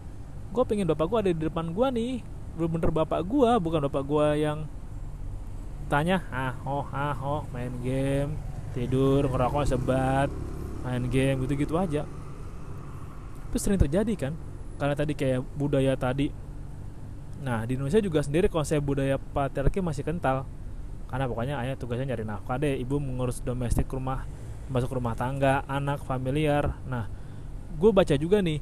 Gue 0.55 0.65
pingin 0.69 0.87
bapak 0.87 1.07
gue 1.11 1.19
ada 1.26 1.31
di 1.35 1.43
depan 1.43 1.75
gue 1.75 1.88
nih. 1.91 2.12
Bener-bener 2.55 2.95
bapak 2.95 3.21
gue 3.26 3.50
bukan 3.59 3.81
bapak 3.91 4.05
gue 4.07 4.26
yang 4.47 4.71
tanya 5.87 6.19
ah 6.35 6.55
oh 6.67 6.83
ah 6.91 7.15
oh 7.23 7.47
main 7.55 7.71
game 7.79 8.35
tidur 8.76 9.25
ngerokok 9.25 9.64
sebat 9.64 10.28
main 10.85 11.09
game 11.09 11.49
gitu-gitu 11.49 11.75
aja. 11.80 12.04
Itu 13.49 13.56
sering 13.56 13.80
terjadi 13.80 14.12
kan 14.14 14.33
karena 14.76 14.92
tadi 14.92 15.16
kayak 15.16 15.40
budaya 15.56 15.97
tadi. 15.97 16.28
Nah 17.40 17.64
di 17.64 17.80
Indonesia 17.80 18.04
juga 18.04 18.21
sendiri 18.21 18.52
konsep 18.52 18.85
budaya 18.85 19.16
patriarki 19.16 19.80
masih 19.80 20.04
kental. 20.04 20.45
Karena 21.09 21.25
pokoknya 21.30 21.54
ayah 21.62 21.78
tugasnya 21.78 22.11
nyari 22.11 22.26
nafkah 22.26 22.59
deh 22.59 22.83
Ibu 22.83 22.99
mengurus 22.99 23.38
domestik 23.38 23.87
rumah 23.95 24.26
Masuk 24.66 24.99
rumah 24.99 25.14
tangga, 25.14 25.62
anak, 25.71 26.02
familiar. 26.02 26.75
Nah 26.90 27.06
gue 27.78 27.90
baca 27.95 28.11
juga 28.18 28.42
nih 28.42 28.59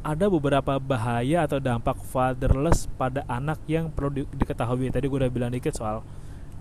Ada 0.00 0.32
beberapa 0.32 0.80
bahaya 0.80 1.44
atau 1.44 1.60
dampak 1.60 2.00
fatherless 2.00 2.88
pada 2.96 3.28
anak 3.28 3.60
yang 3.68 3.92
perlu 3.92 4.08
di 4.08 4.22
diketahui. 4.24 4.88
Tadi 4.88 5.04
gue 5.04 5.18
udah 5.20 5.28
bilang 5.28 5.52
dikit 5.52 5.76
soal 5.76 6.00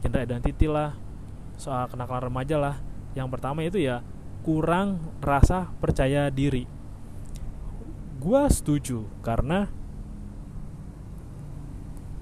gender 0.04 0.28
identity 0.28 0.68
lah 0.68 1.09
Soal 1.60 1.92
kenakalan 1.92 2.32
remaja 2.32 2.56
lah. 2.56 2.76
Yang 3.20 3.28
pertama 3.36 3.60
itu 3.68 3.84
ya 3.84 4.00
kurang 4.48 5.20
rasa 5.20 5.68
percaya 5.84 6.32
diri. 6.32 6.64
Gue 8.16 8.42
setuju 8.48 9.04
karena 9.20 9.68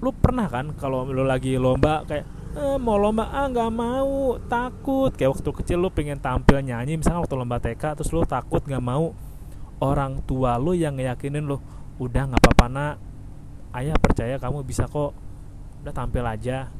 lu 0.02 0.10
pernah 0.14 0.50
kan 0.50 0.74
kalau 0.74 1.06
lu 1.06 1.26
lagi 1.26 1.58
lomba 1.58 2.06
kayak 2.06 2.26
eh, 2.54 2.78
mau 2.78 2.98
lomba 2.98 3.30
ah 3.30 3.46
nggak 3.46 3.70
mau 3.70 4.42
takut. 4.50 5.14
Kayak 5.14 5.38
waktu 5.38 5.50
kecil 5.62 5.86
lu 5.86 5.90
pengen 5.94 6.18
tampil 6.18 6.58
nyanyi 6.58 6.98
misalnya 6.98 7.22
waktu 7.22 7.38
lomba 7.38 7.62
TK 7.62 8.02
terus 8.02 8.10
lu 8.10 8.26
takut 8.26 8.66
nggak 8.66 8.82
mau 8.82 9.14
orang 9.78 10.18
tua 10.26 10.58
lu 10.58 10.74
yang 10.74 10.98
ngeyakinin 10.98 11.46
lu 11.46 11.62
udah 12.02 12.34
nggak 12.34 12.42
apa-apa 12.42 12.66
nak. 12.66 12.94
Ayah 13.70 13.94
percaya 13.94 14.34
kamu 14.42 14.66
bisa 14.66 14.90
kok. 14.90 15.14
Udah 15.86 15.94
tampil 15.94 16.26
aja 16.26 16.74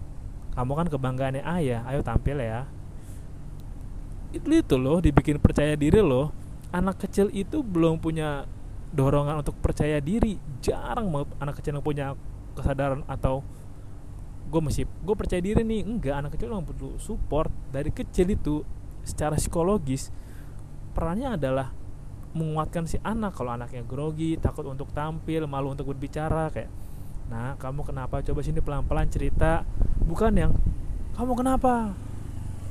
kamu 0.58 0.72
kan 0.74 0.86
kebanggaannya 0.90 1.46
ayah. 1.46 1.86
Ayo 1.86 2.02
tampil 2.02 2.42
ya. 2.42 2.66
Itu 4.34 4.50
itu 4.50 4.74
loh 4.74 4.98
dibikin 4.98 5.38
percaya 5.38 5.78
diri 5.78 6.02
loh. 6.02 6.34
Anak 6.74 6.98
kecil 6.98 7.30
itu 7.30 7.62
belum 7.62 8.02
punya 8.02 8.42
dorongan 8.90 9.38
untuk 9.46 9.54
percaya 9.62 10.02
diri. 10.02 10.34
Jarang 10.58 11.14
banget 11.14 11.30
anak 11.38 11.54
kecil 11.62 11.78
yang 11.78 11.86
punya 11.86 12.06
kesadaran 12.58 13.06
atau 13.06 13.46
gue 14.50 14.58
masih 14.58 14.90
gue 15.06 15.14
percaya 15.14 15.38
diri 15.38 15.62
nih. 15.62 15.86
Enggak 15.86 16.26
anak 16.26 16.34
kecil 16.34 16.50
memang 16.50 16.66
butuh 16.66 16.98
support. 16.98 17.54
Dari 17.70 17.94
kecil 17.94 18.34
itu 18.34 18.66
secara 19.06 19.38
psikologis 19.38 20.10
perannya 20.90 21.38
adalah 21.38 21.70
menguatkan 22.34 22.90
si 22.90 22.98
anak. 23.06 23.38
Kalau 23.38 23.54
anaknya 23.54 23.86
grogi 23.86 24.34
takut 24.42 24.66
untuk 24.66 24.90
tampil 24.90 25.46
malu 25.46 25.70
untuk 25.70 25.94
berbicara 25.94 26.50
kayak 26.50 26.87
nah 27.28 27.54
kamu 27.60 27.84
kenapa? 27.84 28.24
Coba 28.24 28.40
sini 28.40 28.64
pelan 28.64 28.84
pelan 28.88 29.08
cerita. 29.12 29.64
Bukan 30.04 30.32
yang 30.36 30.52
kamu 31.16 31.32
kenapa? 31.36 31.92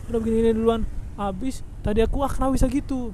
Udah 0.10 0.20
begini 0.22 0.54
duluan. 0.54 0.86
Habis 1.18 1.62
tadi 1.82 2.02
aku 2.02 2.22
ah 2.26 2.32
kenapa 2.32 2.58
bisa 2.58 2.70
gitu? 2.70 3.14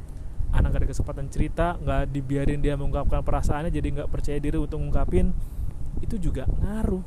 Anak 0.54 0.80
ada 0.80 0.86
kesempatan 0.88 1.28
cerita 1.28 1.80
nggak 1.82 2.14
dibiarin 2.14 2.62
dia 2.62 2.78
mengungkapkan 2.78 3.26
perasaannya 3.26 3.74
jadi 3.74 3.88
nggak 4.02 4.10
percaya 4.12 4.38
diri 4.40 4.56
untuk 4.60 4.80
ngungkapin. 4.80 5.36
Itu 6.00 6.16
juga 6.20 6.48
ngaruh. 6.48 7.04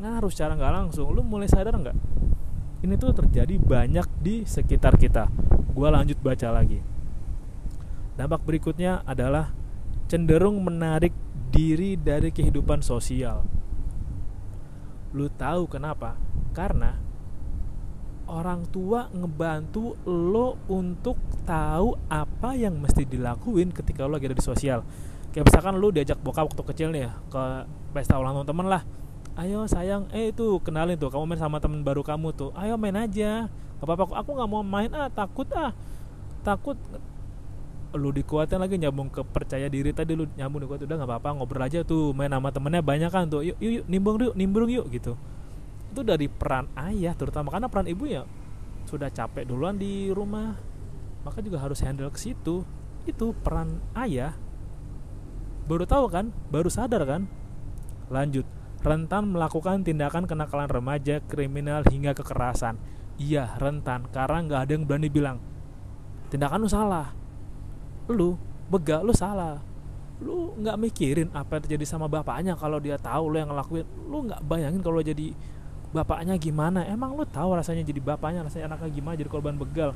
Ngaruh 0.00 0.30
secara 0.32 0.56
nggak 0.56 0.72
langsung. 0.72 1.08
Lu 1.12 1.24
mulai 1.24 1.48
sadar 1.48 1.76
nggak 1.76 1.96
ini 2.80 2.96
tuh 2.96 3.12
terjadi 3.12 3.60
banyak 3.60 4.08
di 4.24 4.48
sekitar 4.48 4.96
kita. 4.96 5.28
Gua 5.76 5.92
lanjut 5.92 6.16
baca 6.24 6.48
lagi. 6.48 6.80
Dampak 8.16 8.40
berikutnya 8.44 9.04
adalah 9.04 9.52
cenderung 10.08 10.60
menarik 10.64 11.12
diri 11.52 12.00
dari 12.00 12.32
kehidupan 12.32 12.80
sosial 12.80 13.59
lu 15.14 15.26
tahu 15.32 15.66
kenapa? 15.66 16.14
Karena 16.54 16.98
orang 18.30 18.62
tua 18.70 19.10
ngebantu 19.10 19.98
lo 20.06 20.54
untuk 20.70 21.18
tahu 21.42 21.98
apa 22.06 22.54
yang 22.54 22.78
mesti 22.78 23.02
dilakuin 23.02 23.74
ketika 23.74 24.06
lo 24.06 24.14
lagi 24.14 24.30
ada 24.30 24.38
di 24.38 24.44
sosial. 24.46 24.86
Kayak 25.34 25.50
misalkan 25.50 25.74
lu 25.78 25.90
diajak 25.90 26.18
bokap 26.22 26.46
waktu 26.46 26.62
kecil 26.74 26.88
nih 26.94 27.10
ya 27.10 27.12
ke 27.26 27.42
pesta 27.90 28.18
ulang 28.18 28.38
tahun 28.38 28.48
temen 28.54 28.66
lah. 28.70 28.82
Ayo 29.38 29.66
sayang 29.66 30.10
eh 30.14 30.30
itu 30.30 30.58
kenalin 30.62 30.98
tuh 30.98 31.10
kamu 31.10 31.26
main 31.26 31.40
sama 31.42 31.58
temen 31.58 31.82
baru 31.82 32.02
kamu 32.06 32.34
tuh. 32.34 32.50
Ayo 32.54 32.78
main 32.78 32.94
aja. 32.94 33.50
Apa-apa 33.82 34.10
aku 34.22 34.30
nggak 34.36 34.50
mau 34.50 34.62
main 34.62 34.90
ah 34.94 35.10
takut 35.10 35.46
ah. 35.54 35.74
Takut 36.46 36.78
lu 37.94 38.14
dikuatin 38.14 38.62
lagi 38.62 38.78
nyambung 38.78 39.10
ke 39.10 39.26
percaya 39.26 39.66
diri 39.66 39.90
tadi 39.90 40.14
lu 40.14 40.30
nyambung 40.38 40.62
dikuat 40.62 40.86
udah 40.86 40.96
nggak 41.00 41.10
apa-apa 41.10 41.28
ngobrol 41.42 41.66
aja 41.66 41.82
tuh 41.82 42.14
main 42.14 42.30
sama 42.30 42.54
temennya 42.54 42.82
banyak 42.82 43.10
kan 43.10 43.26
tuh 43.26 43.42
yuk 43.42 43.58
yuk, 43.58 43.82
yuk 43.82 43.84
nimbrung 43.90 44.18
yuk 44.22 44.34
nimbrung 44.38 44.70
yuk 44.70 44.86
gitu 44.94 45.18
itu 45.90 46.00
dari 46.06 46.30
peran 46.30 46.70
ayah 46.78 47.18
terutama 47.18 47.50
karena 47.50 47.66
peran 47.66 47.90
ibu 47.90 48.06
ya 48.06 48.22
sudah 48.86 49.10
capek 49.10 49.42
duluan 49.42 49.74
di 49.74 50.14
rumah 50.14 50.54
maka 51.26 51.42
juga 51.42 51.58
harus 51.58 51.82
handle 51.82 52.10
ke 52.14 52.18
situ 52.22 52.62
itu 53.10 53.34
peran 53.42 53.82
ayah 53.98 54.38
Baru 55.70 55.86
tahu 55.86 56.10
kan? 56.10 56.34
Baru 56.50 56.66
sadar 56.66 57.06
kan? 57.06 57.30
Lanjut, 58.10 58.42
rentan 58.82 59.30
melakukan 59.30 59.86
tindakan 59.86 60.26
kenakalan 60.26 60.66
remaja, 60.66 61.22
kriminal 61.30 61.86
hingga 61.86 62.10
kekerasan. 62.10 62.74
Iya, 63.22 63.54
rentan 63.54 64.10
karena 64.10 64.42
nggak 64.42 64.60
ada 64.66 64.72
yang 64.74 64.82
berani 64.82 65.06
bilang 65.06 65.38
tindakan 66.26 66.66
lu 66.66 66.66
salah. 66.66 67.14
Lu 68.10 68.34
begak 68.66 69.06
lu 69.06 69.14
salah. 69.14 69.62
Lu 70.20 70.52
nggak 70.58 70.76
mikirin 70.76 71.28
apa 71.32 71.56
yang 71.56 71.62
terjadi 71.64 71.84
sama 71.86 72.10
bapaknya 72.10 72.58
kalau 72.58 72.82
dia 72.82 72.98
tahu 72.98 73.30
lu 73.30 73.36
yang 73.38 73.54
ngelakuin. 73.54 73.86
Lu 74.10 74.26
nggak 74.26 74.42
bayangin 74.44 74.82
kalau 74.82 75.00
jadi 75.00 75.32
bapaknya 75.94 76.34
gimana. 76.36 76.84
Emang 76.84 77.14
lu 77.14 77.22
tahu 77.24 77.54
rasanya 77.54 77.86
jadi 77.86 78.02
bapaknya, 78.02 78.44
rasanya 78.44 78.74
anaknya 78.74 78.90
gimana 78.90 79.14
jadi 79.14 79.30
korban 79.30 79.54
begal. 79.54 79.94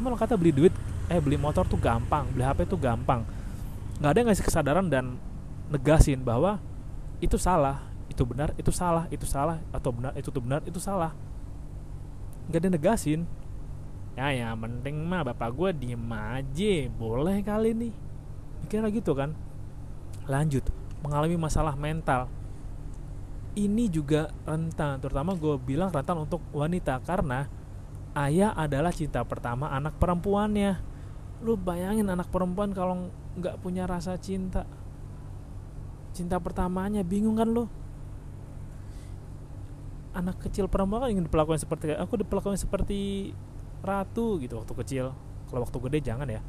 Emang 0.00 0.16
kata 0.16 0.34
beli 0.34 0.50
duit, 0.50 0.74
eh 1.12 1.20
beli 1.20 1.36
motor 1.36 1.68
tuh 1.68 1.76
gampang, 1.76 2.26
beli 2.32 2.42
HP 2.42 2.64
tuh 2.64 2.80
gampang 2.80 3.22
nggak 4.02 4.10
ada 4.10 4.18
yang 4.18 4.28
ngasih 4.34 4.46
kesadaran 4.50 4.86
dan 4.90 5.14
negasin 5.70 6.18
bahwa 6.26 6.58
itu 7.22 7.38
salah 7.38 7.86
itu 8.10 8.26
benar 8.26 8.50
itu 8.58 8.74
salah 8.74 9.06
itu 9.14 9.22
salah 9.22 9.62
atau 9.70 9.94
benar 9.94 10.10
itu 10.18 10.26
tuh 10.26 10.42
benar 10.42 10.58
itu 10.66 10.82
salah 10.82 11.14
nggak 12.50 12.58
ada 12.58 12.66
yang 12.66 12.74
negasin 12.74 13.20
ya 14.12 14.28
ya 14.28 14.52
penting 14.52 15.08
mah 15.08 15.24
bapak 15.24 15.50
gue 15.56 15.70
diem 15.72 16.12
aja 16.12 16.74
boleh 16.92 17.40
kali 17.40 17.72
nih 17.72 17.94
mikirnya 18.62 18.88
gitu 18.94 19.12
kan. 19.12 19.34
Lanjut 20.30 20.64
mengalami 21.02 21.36
masalah 21.36 21.74
mental. 21.74 22.30
Ini 23.52 23.84
juga 23.92 24.32
rentan 24.48 24.96
terutama 25.02 25.36
gue 25.36 25.60
bilang 25.60 25.92
rentan 25.92 26.24
untuk 26.24 26.40
wanita 26.56 27.04
karena 27.04 27.44
ayah 28.16 28.56
adalah 28.56 28.94
cinta 28.94 29.20
pertama 29.28 29.68
anak 29.68 29.98
perempuannya. 30.00 30.80
Lu 31.44 31.58
bayangin 31.58 32.08
anak 32.08 32.32
perempuan 32.32 32.72
kalau 32.72 33.12
nggak 33.36 33.60
punya 33.60 33.84
rasa 33.84 34.16
cinta. 34.16 34.64
Cinta 36.16 36.40
pertamanya 36.40 37.04
bingung 37.04 37.36
kan 37.36 37.48
lu? 37.50 37.68
Anak 40.16 40.40
kecil 40.48 40.68
perempuan 40.68 41.04
kan 41.04 41.10
ingin 41.12 41.28
diperlakukan 41.28 41.60
seperti 41.60 41.92
aku 41.92 42.24
diperlakukan 42.24 42.56
seperti 42.56 43.32
ratu 43.82 44.38
gitu 44.38 44.62
waktu 44.62 44.74
kecil. 44.82 45.04
Kalau 45.50 45.60
waktu 45.66 45.78
gede 45.90 45.98
jangan 46.06 46.26
ya. 46.30 46.40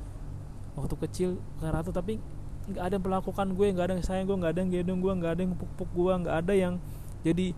Waktu 0.77 0.95
kecil 1.05 1.29
kayak 1.59 1.83
ratu 1.83 1.89
tapi 1.89 2.21
nggak 2.63 2.79
ada 2.79 2.93
yang 2.95 3.03
melakukan 3.03 3.47
gue 3.51 3.67
nggak 3.75 3.85
ada 3.91 3.93
yang 3.99 4.05
sayang 4.07 4.25
gue 4.29 4.37
nggak 4.39 4.51
ada 4.55 4.59
yang 4.63 4.71
gendong 4.71 4.99
gue 5.03 5.13
nggak 5.19 5.31
ada 5.35 5.41
yang 5.43 5.53
puk-puk 5.59 5.89
gue 5.91 6.13
nggak 6.23 6.35
ada 6.39 6.53
yang 6.55 6.73
jadi 7.19 7.51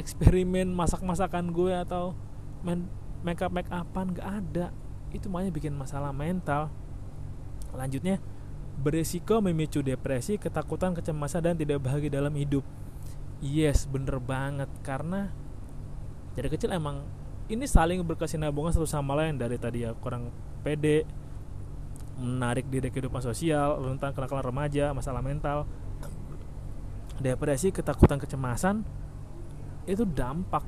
eksperimen 0.00 0.72
masak-masakan 0.72 1.52
gue 1.52 1.76
atau 1.76 2.16
main 2.64 2.88
make 3.20 3.40
up 3.44 3.52
make 3.52 3.68
upan 3.68 4.16
nggak 4.16 4.28
ada. 4.28 4.66
Itu 5.10 5.28
makanya 5.28 5.52
bikin 5.52 5.74
masalah 5.74 6.14
mental. 6.14 6.70
Lanjutnya 7.74 8.22
beresiko 8.80 9.44
memicu 9.44 9.84
depresi 9.84 10.40
ketakutan 10.40 10.96
kecemasan 10.96 11.52
dan 11.52 11.54
tidak 11.58 11.84
bahagia 11.84 12.22
dalam 12.22 12.32
hidup. 12.32 12.64
Yes 13.44 13.84
bener 13.84 14.22
banget. 14.22 14.70
Karena 14.80 15.28
dari 16.32 16.48
kecil 16.48 16.72
emang 16.72 17.04
ini 17.50 17.66
saling 17.66 17.98
berkesinambungan 18.06 18.70
satu 18.70 18.86
sama 18.86 19.18
lain. 19.18 19.34
Dari 19.34 19.58
tadi 19.58 19.82
ya 19.82 19.90
kurang 19.98 20.30
pede 20.62 21.02
menarik 22.20 22.68
diri 22.70 22.92
kehidupan 22.92 23.24
sosial 23.24 23.80
rentan 23.80 24.14
kenakalan 24.14 24.46
remaja 24.46 24.94
masalah 24.94 25.18
mental. 25.18 25.66
Depresi 27.18 27.74
ketakutan 27.74 28.16
kecemasan 28.22 28.86
itu 29.84 30.06
dampak 30.06 30.62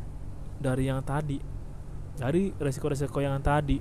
dari 0.59 0.91
yang 0.91 1.01
tadi. 1.07 1.39
Dari 2.19 2.51
resiko-resiko 2.59 3.23
yang 3.23 3.39
tadi. 3.39 3.79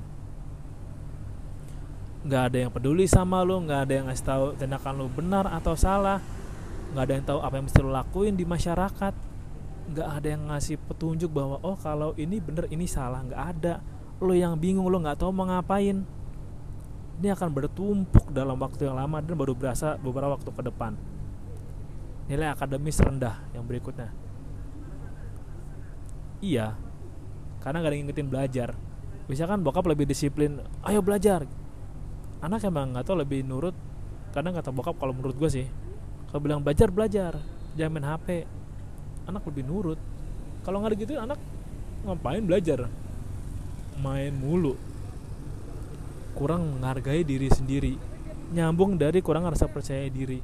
Nggak 2.22 2.43
ada 2.53 2.58
yang 2.62 2.72
peduli 2.72 3.10
sama 3.10 3.41
lo 3.41 3.58
nggak 3.65 3.81
ada 3.81 3.93
yang 3.98 4.05
ngasih 4.05 4.25
tahu 4.29 4.46
tindakan 4.62 4.93
lo 4.93 5.10
benar 5.10 5.50
atau 5.50 5.74
salah. 5.74 6.22
Nggak 6.93 7.03
ada 7.03 7.13
yang 7.17 7.25
tahu 7.25 7.39
apa 7.41 7.53
yang 7.58 7.65
mesti 7.65 7.79
lo 7.81 7.89
lakuin 7.89 8.38
di 8.38 8.46
masyarakat 8.46 9.31
nggak 9.91 10.07
ada 10.07 10.27
yang 10.31 10.43
ngasih 10.48 10.79
petunjuk 10.88 11.29
bahwa 11.29 11.60
oh 11.62 11.75
kalau 11.75 12.15
ini 12.15 12.39
bener 12.39 12.65
ini 12.71 12.88
salah. 12.88 13.21
Nggak 13.21 13.43
ada. 13.57 13.74
Lo 14.24 14.31
yang 14.31 14.55
bingung 14.55 14.88
lo 14.88 14.98
nggak 15.03 15.19
tahu 15.19 15.36
mau 15.36 15.45
ngapain. 15.48 16.07
Ini 17.21 17.27
akan 17.38 17.50
bertumpuk 17.53 18.33
dalam 18.33 18.57
waktu 18.57 18.89
yang 18.89 18.98
lama 18.98 19.21
dan 19.21 19.36
baru 19.38 19.53
berasa 19.53 20.00
beberapa 20.00 20.33
waktu 20.33 20.50
ke 20.50 20.62
depan. 20.65 20.98
Nilai 22.25 22.50
akademis 22.50 22.98
rendah 22.98 23.43
yang 23.53 23.67
berikutnya. 23.67 24.10
Iya 26.41 26.74
karena 27.62 27.77
nggak 27.77 27.91
ada 27.93 27.95
yang 27.95 28.03
ngingetin 28.10 28.27
belajar. 28.27 28.69
Misalkan 29.29 29.62
bokap 29.62 29.86
lebih 29.86 30.10
disiplin 30.10 30.60
ayo 30.82 31.06
belajar. 31.06 31.45
Anak 32.41 32.65
emang 32.65 32.97
nggak 32.97 33.06
tahu 33.06 33.21
lebih 33.21 33.45
nurut. 33.45 33.77
Kadang 34.34 34.58
kata 34.58 34.73
bokap 34.73 34.97
kalau 34.97 35.13
menurut 35.13 35.38
gue 35.38 35.49
sih 35.51 35.67
kalau 36.34 36.41
bilang 36.41 36.65
belajar 36.65 36.89
belajar. 36.89 37.38
Jangan 37.77 37.91
main 37.91 38.08
HP 38.08 38.27
anak 39.27 39.43
lebih 39.49 39.63
nurut. 39.65 39.99
Kalau 40.62 40.81
nggak 40.81 41.05
gitu 41.05 41.17
anak 41.17 41.38
ngapain 42.05 42.41
belajar? 42.45 42.86
Main 44.01 44.34
mulu. 44.38 44.77
Kurang 46.38 46.77
menghargai 46.77 47.25
diri 47.25 47.49
sendiri. 47.49 47.93
Nyambung 48.51 48.97
dari 48.97 49.21
kurang 49.21 49.45
rasa 49.45 49.69
percaya 49.69 50.05
diri. 50.10 50.41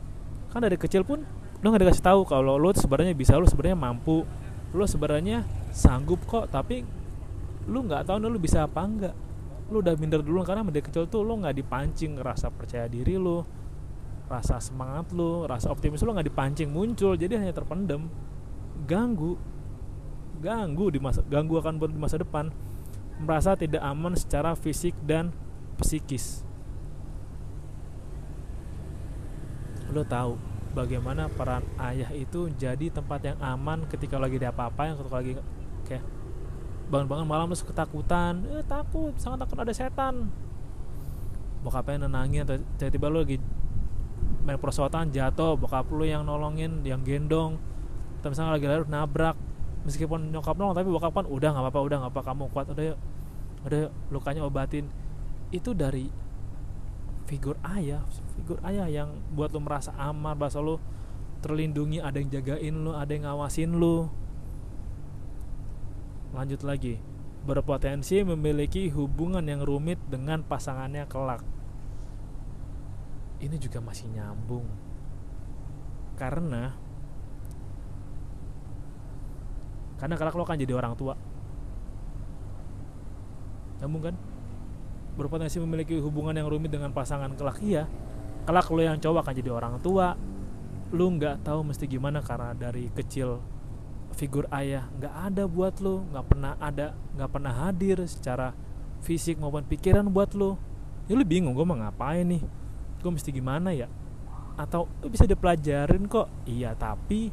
Kan 0.53 0.65
dari 0.65 0.77
kecil 0.77 1.05
pun 1.05 1.21
lo 1.57 1.65
nggak 1.73 1.89
dikasih 1.89 2.05
tahu 2.05 2.21
kalau 2.29 2.61
lo 2.61 2.69
sebenarnya 2.73 3.17
bisa 3.17 3.37
lo 3.37 3.49
sebenarnya 3.49 3.77
mampu. 3.77 4.25
Lo 4.73 4.85
sebenarnya 4.85 5.45
sanggup 5.73 6.21
kok 6.25 6.49
tapi 6.49 6.85
lu 7.67 7.83
nggak 7.83 8.07
tahu 8.07 8.17
lo 8.23 8.39
bisa 8.39 8.63
apa 8.63 8.81
enggak 8.83 9.15
lu 9.67 9.83
udah 9.83 9.99
minder 9.99 10.23
dulu 10.23 10.47
karena 10.47 10.63
dari 10.63 10.79
kecil 10.79 11.11
tuh 11.11 11.27
lu 11.27 11.43
nggak 11.43 11.51
dipancing 11.59 12.15
rasa 12.23 12.47
percaya 12.47 12.87
diri 12.87 13.19
lu 13.19 13.43
rasa 14.31 14.63
semangat 14.63 15.11
lu 15.11 15.43
rasa 15.43 15.67
optimis 15.71 15.99
lu 16.03 16.15
nggak 16.15 16.27
dipancing 16.31 16.71
muncul. 16.71 17.15
Jadi 17.15 17.35
hanya 17.35 17.51
terpendam 17.51 18.07
ganggu 18.87 19.35
ganggu 20.39 20.87
di 20.93 20.99
masa 21.03 21.19
ganggu 21.27 21.59
akan 21.59 21.75
di 21.91 21.99
masa 21.99 22.17
depan 22.21 22.49
merasa 23.19 23.57
tidak 23.57 23.81
aman 23.81 24.13
secara 24.13 24.53
fisik 24.53 24.93
dan 25.01 25.33
psikis. 25.81 26.45
Lo 29.89 30.05
tahu 30.05 30.37
bagaimana 30.77 31.25
peran 31.25 31.65
ayah 31.81 32.13
itu 32.13 32.53
jadi 32.53 32.93
tempat 32.93 33.33
yang 33.33 33.39
aman 33.41 33.89
ketika 33.89 34.21
lagi 34.21 34.37
ada 34.37 34.53
apa-apa 34.53 34.81
yang 34.85 34.95
ketika 35.01 35.17
lagi 35.17 35.33
kayak 35.89 36.05
bangun-bangun 36.93 37.27
malam 37.27 37.49
terus 37.49 37.65
ketakutan. 37.65 38.45
Eh 38.53 38.61
takut 38.63 39.17
sangat 39.17 39.47
takut 39.49 39.57
ada 39.57 39.73
setan. 39.73 40.29
Bokapnya 41.65 42.05
nenangin 42.05 42.45
atau 42.45 42.61
tiba-tiba 42.77 43.09
lu 43.09 43.19
lagi 43.25 43.37
main 44.45 44.61
perosotan 44.61 45.11
jatuh 45.11 45.59
bokap 45.59 45.89
lu 45.91 46.07
yang 46.07 46.23
nolongin 46.23 46.79
yang 46.87 47.03
gendong 47.03 47.59
atau 48.27 48.35
misalnya 48.35 48.59
lagi 48.59 48.67
lari 48.67 48.83
nabrak. 48.91 49.35
Meskipun 49.87 50.35
nyokap 50.35 50.59
nolong 50.59 50.75
tapi 50.75 50.91
bokap 50.91 51.15
kan 51.15 51.25
udah 51.31 51.49
nggak 51.55 51.63
apa-apa 51.63 51.79
udah 51.79 51.97
nggak 52.03 52.11
apa 52.11 52.21
kamu 52.27 52.43
kuat 52.51 52.67
udah 52.75 52.85
yuk. 52.91 52.99
Udah 53.63 53.77
yuk, 53.87 53.91
lukanya 54.11 54.43
obatin. 54.43 54.91
Itu 55.47 55.71
dari 55.71 56.11
figur 57.23 57.55
ayah 57.63 58.03
figur 58.35 58.59
ayah 58.67 58.91
yang 58.91 59.15
buat 59.31 59.51
lu 59.55 59.63
merasa 59.63 59.95
aman 59.95 60.35
bahasa 60.35 60.59
lu 60.59 60.79
terlindungi 61.39 61.99
ada 62.03 62.19
yang 62.19 62.27
jagain 62.27 62.75
lu 62.75 62.91
ada 62.91 63.15
yang 63.15 63.31
ngawasin 63.31 63.71
lu. 63.79 64.11
Lanjut 66.35 66.67
lagi, 66.67 66.99
berpotensi 67.47 68.27
memiliki 68.27 68.91
hubungan 68.91 69.47
yang 69.47 69.63
rumit 69.63 70.03
dengan 70.11 70.43
pasangannya 70.43 71.07
kelak. 71.07 71.39
Ini 73.39 73.55
juga 73.55 73.79
masih 73.79 74.11
nyambung. 74.11 74.67
Karena 76.19 76.86
karena 79.97 80.15
kelak 80.17 80.35
lo 80.37 80.43
akan 80.45 80.57
jadi 80.57 80.73
orang 80.73 80.93
tua. 80.93 81.13
Nyambung 83.81 84.03
kan? 84.09 84.15
Berpotensi 85.17 85.57
memiliki 85.57 85.97
hubungan 85.97 86.37
yang 86.37 86.49
rumit 86.49 86.69
dengan 86.69 86.93
pasangan 86.93 87.33
kelak 87.33 87.57
iya. 87.61 87.89
Kelak 88.45 88.69
lo 88.69 88.81
yang 88.81 88.97
cowok 89.01 89.25
akan 89.25 89.33
jadi 89.33 89.51
orang 89.53 89.75
tua. 89.81 90.13
Lu 90.93 91.11
nggak 91.17 91.43
tahu 91.43 91.67
mesti 91.67 91.85
gimana 91.89 92.21
karena 92.21 92.53
dari 92.53 92.87
kecil 92.93 93.57
figur 94.17 94.49
ayah 94.49 94.89
nggak 94.97 95.13
ada 95.13 95.43
buat 95.45 95.77
lo 95.77 96.01
nggak 96.09 96.25
pernah 96.25 96.57
ada 96.57 96.97
nggak 97.13 97.29
pernah 97.29 97.53
hadir 97.53 98.01
secara 98.09 98.49
fisik 99.05 99.37
maupun 99.37 99.61
pikiran 99.61 100.09
buat 100.09 100.33
lo 100.33 100.57
ya 101.05 101.13
lo 101.13 101.21
bingung 101.21 101.53
gue 101.53 101.61
mau 101.61 101.77
ngapain 101.77 102.25
nih 102.25 102.41
gue 102.97 103.11
mesti 103.13 103.29
gimana 103.29 103.77
ya 103.77 103.85
atau 104.57 104.89
lo 104.89 105.07
bisa 105.11 105.29
dipelajarin 105.29 106.09
kok 106.09 106.27
iya 106.49 106.73
tapi 106.73 107.29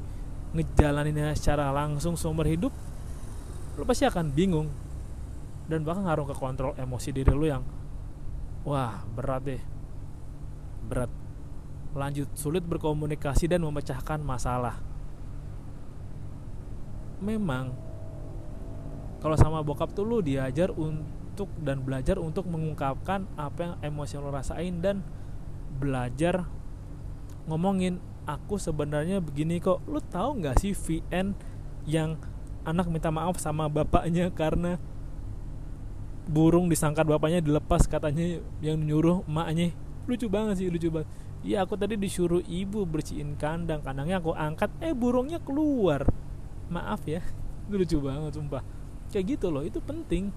ngejalaninnya 0.55 1.35
secara 1.35 1.75
langsung 1.75 2.15
seumur 2.15 2.47
hidup 2.47 2.71
lo 3.75 3.83
pasti 3.83 4.07
akan 4.07 4.31
bingung. 4.31 4.71
Dan 5.67 5.83
bahkan 5.83 6.07
ngaruh 6.07 6.31
ke 6.31 6.37
kontrol 6.37 6.77
emosi 6.79 7.11
diri 7.11 7.33
lo 7.35 7.45
yang 7.45 7.65
wah 8.63 9.03
berat 9.13 9.43
deh. 9.43 9.63
Berat. 10.87 11.11
Lanjut 11.95 12.31
sulit 12.39 12.63
berkomunikasi 12.63 13.51
dan 13.51 13.67
memecahkan 13.67 14.23
masalah. 14.23 14.79
Memang 17.19 17.75
kalau 19.25 19.41
sama 19.41 19.65
bokap 19.65 19.97
tuh 19.97 20.05
lu 20.05 20.21
diajar 20.21 20.69
untuk 20.77 21.49
dan 21.65 21.81
belajar 21.81 22.21
untuk 22.21 22.45
mengungkapkan 22.47 23.25
apa 23.41 23.59
yang 23.59 23.75
emosi 23.81 24.21
lo 24.21 24.29
rasain 24.29 24.85
dan 24.85 25.01
belajar 25.81 26.45
ngomongin 27.49 27.99
aku 28.25 28.57
sebenarnya 28.57 29.21
begini 29.21 29.61
kok. 29.61 29.85
Lu 29.89 30.01
tahu 30.01 30.41
nggak 30.41 30.61
sih 30.61 30.73
VN 30.73 31.37
yang 31.85 32.17
anak 32.65 32.89
minta 32.89 33.13
maaf 33.13 33.37
sama 33.37 33.69
bapaknya 33.69 34.33
karena 34.33 34.81
burung 36.25 36.73
disangkat 36.73 37.05
bapaknya 37.05 37.45
dilepas 37.45 37.85
katanya 37.85 38.41
yang 38.65 38.81
nyuruh 38.81 39.25
emaknya? 39.29 39.77
Lucu 40.09 40.29
banget 40.29 40.65
sih 40.65 40.69
lucu 40.69 40.89
banget. 40.93 41.09
Iya 41.45 41.69
aku 41.69 41.77
tadi 41.77 42.01
disuruh 42.01 42.41
ibu 42.49 42.89
bersihin 42.89 43.37
kandang. 43.37 43.85
Kandangnya 43.85 44.21
aku 44.21 44.33
angkat 44.33 44.73
Eh 44.81 44.97
burungnya 44.97 45.41
keluar. 45.45 46.09
Maaf 46.73 47.05
ya 47.05 47.21
itu 47.69 47.77
lucu 47.77 47.97
banget 48.01 48.33
sumpah. 48.37 48.65
Kayak 49.13 49.37
gitu 49.37 49.53
loh 49.53 49.61
itu 49.61 49.79
penting. 49.85 50.33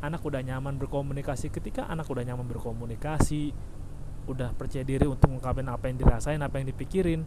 Anak 0.00 0.24
udah 0.24 0.40
nyaman 0.40 0.76
berkomunikasi. 0.80 1.52
Ketika 1.52 1.88
anak 1.88 2.08
udah 2.08 2.24
nyaman 2.24 2.48
berkomunikasi 2.48 3.52
udah 4.26 4.54
percaya 4.54 4.82
diri 4.82 5.06
untuk 5.06 5.30
mengungkapin 5.30 5.66
apa 5.70 5.86
yang 5.86 5.96
dirasain 6.02 6.42
apa 6.42 6.58
yang 6.58 6.66
dipikirin 6.70 7.22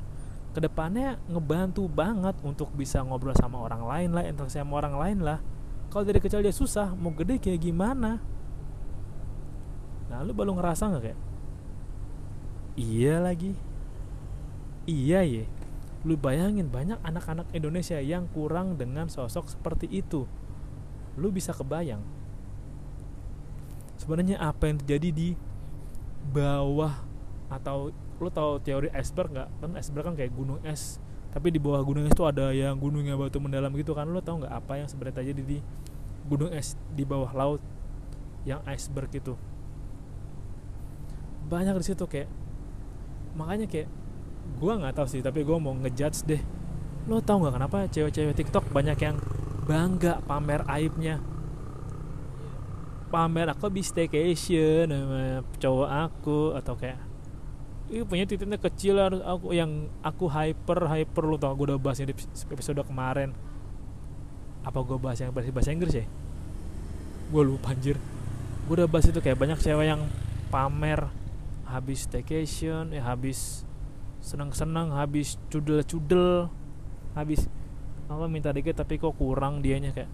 ke 0.51 0.59
depannya 0.59 1.15
ngebantu 1.29 1.85
banget 1.87 2.35
untuk 2.43 2.73
bisa 2.73 2.99
ngobrol 3.05 3.35
sama 3.37 3.61
orang 3.63 3.85
lain 3.85 4.09
lah 4.11 4.23
interaksi 4.25 4.59
sama 4.59 4.81
orang 4.81 4.95
lain 4.97 5.19
lah. 5.23 5.39
Kalau 5.89 6.05
dari 6.05 6.21
kecil 6.21 6.45
dia 6.45 6.53
susah 6.53 6.93
mau 6.93 7.13
gede 7.13 7.41
kayak 7.41 7.61
gimana? 7.61 8.21
Nah 10.09 10.19
lu 10.25 10.33
baru 10.33 10.57
ngerasa 10.57 10.89
nggak 10.89 11.03
kayak 11.05 11.19
iya 12.77 13.21
lagi. 13.21 13.53
Iya 14.89 15.21
ya 15.21 15.45
lu 16.07 16.15
bayangin 16.15 16.71
banyak 16.71 16.95
anak-anak 17.03 17.51
Indonesia 17.51 17.99
yang 17.99 18.31
kurang 18.31 18.79
dengan 18.79 19.11
sosok 19.11 19.51
seperti 19.51 19.91
itu. 19.91 20.23
Lu 21.19 21.27
bisa 21.27 21.51
kebayang. 21.51 21.99
Sebenarnya 23.99 24.39
apa 24.39 24.71
yang 24.71 24.79
terjadi 24.79 25.09
di 25.11 25.29
bawah 26.31 26.93
atau 27.49 27.89
lu 28.19 28.29
tahu 28.29 28.59
teori 28.61 28.91
iceberg 28.93 29.31
nggak? 29.31 29.49
Kan 29.63 29.69
iceberg 29.79 30.05
kan 30.11 30.15
kayak 30.15 30.31
gunung 30.35 30.59
es. 30.67 30.99
Tapi 31.29 31.53
di 31.53 31.59
bawah 31.61 31.81
gunung 31.85 32.05
es 32.05 32.13
itu 32.13 32.25
ada 32.25 32.51
yang 32.51 32.75
gunungnya 32.77 33.15
batu 33.15 33.39
mendalam 33.39 33.71
gitu 33.73 33.95
kan. 33.95 34.05
Lu 34.09 34.19
tahu 34.19 34.43
nggak 34.43 34.53
apa 34.53 34.73
yang 34.81 34.87
sebenarnya 34.91 35.23
terjadi 35.23 35.41
di 35.41 35.57
gunung 36.27 36.51
es 36.53 36.75
di 36.93 37.03
bawah 37.07 37.31
laut 37.31 37.61
yang 38.43 38.59
iceberg 38.67 39.09
itu? 39.15 39.33
Banyak 41.49 41.79
di 41.79 41.85
situ 41.85 42.05
kayak 42.05 42.29
makanya 43.33 43.65
kayak 43.69 43.87
gua 44.57 44.81
nggak 44.81 44.93
tahu 44.97 45.07
sih 45.07 45.21
tapi 45.23 45.41
gua 45.47 45.57
mau 45.57 45.73
ngejudge 45.73 46.27
deh. 46.27 46.41
Lo 47.07 47.23
tau 47.23 47.41
nggak 47.41 47.55
kenapa 47.55 47.77
cewek-cewek 47.89 48.35
TikTok 48.37 48.69
banyak 48.69 48.99
yang 49.01 49.17
bangga 49.69 50.21
pamer 50.25 50.65
aibnya 50.65 51.21
pamer 53.09 53.49
aku 53.49 53.73
bisa 53.73 53.97
staycation 53.97 54.89
sama 54.89 55.41
cowok 55.57 55.89
aku 55.89 56.39
atau 56.55 56.77
kayak 56.77 57.09
Ih 57.89 58.05
punya 58.05 58.29
titiknya 58.29 58.61
kecil 58.61 59.01
harus 59.01 59.17
aku 59.25 59.49
yang 59.49 59.89
aku 60.05 60.29
hyper 60.29 60.85
hyper 60.85 61.23
lu 61.25 61.41
tau 61.41 61.57
gue 61.57 61.73
udah 61.73 61.81
bahasnya 61.81 62.13
di 62.13 62.15
episode 62.53 62.85
kemarin. 62.85 63.33
Apa 64.61 64.85
gue 64.85 65.01
bahas 65.01 65.17
yang 65.17 65.33
bahasa 65.33 65.49
bahasa 65.49 65.73
Inggris 65.73 65.97
ya? 65.97 66.05
Gue 67.33 67.41
lupa 67.41 67.73
anjir. 67.73 67.97
Gue 68.69 68.77
udah 68.77 68.85
bahas 68.85 69.09
itu 69.09 69.17
kayak 69.17 69.41
banyak 69.41 69.57
cewek 69.57 69.89
yang 69.89 70.05
pamer 70.53 71.09
habis 71.65 72.05
staycation 72.05 72.93
ya 72.93 73.09
habis 73.09 73.65
senang-senang 74.21 74.93
habis 74.93 75.41
cudel-cudel 75.49 76.49
habis 77.17 77.49
apa 78.05 78.25
minta 78.29 78.53
dikit 78.53 78.77
tapi 78.77 79.01
kok 79.01 79.17
kurang 79.17 79.65
dianya? 79.65 79.97
Kayak 79.97 80.13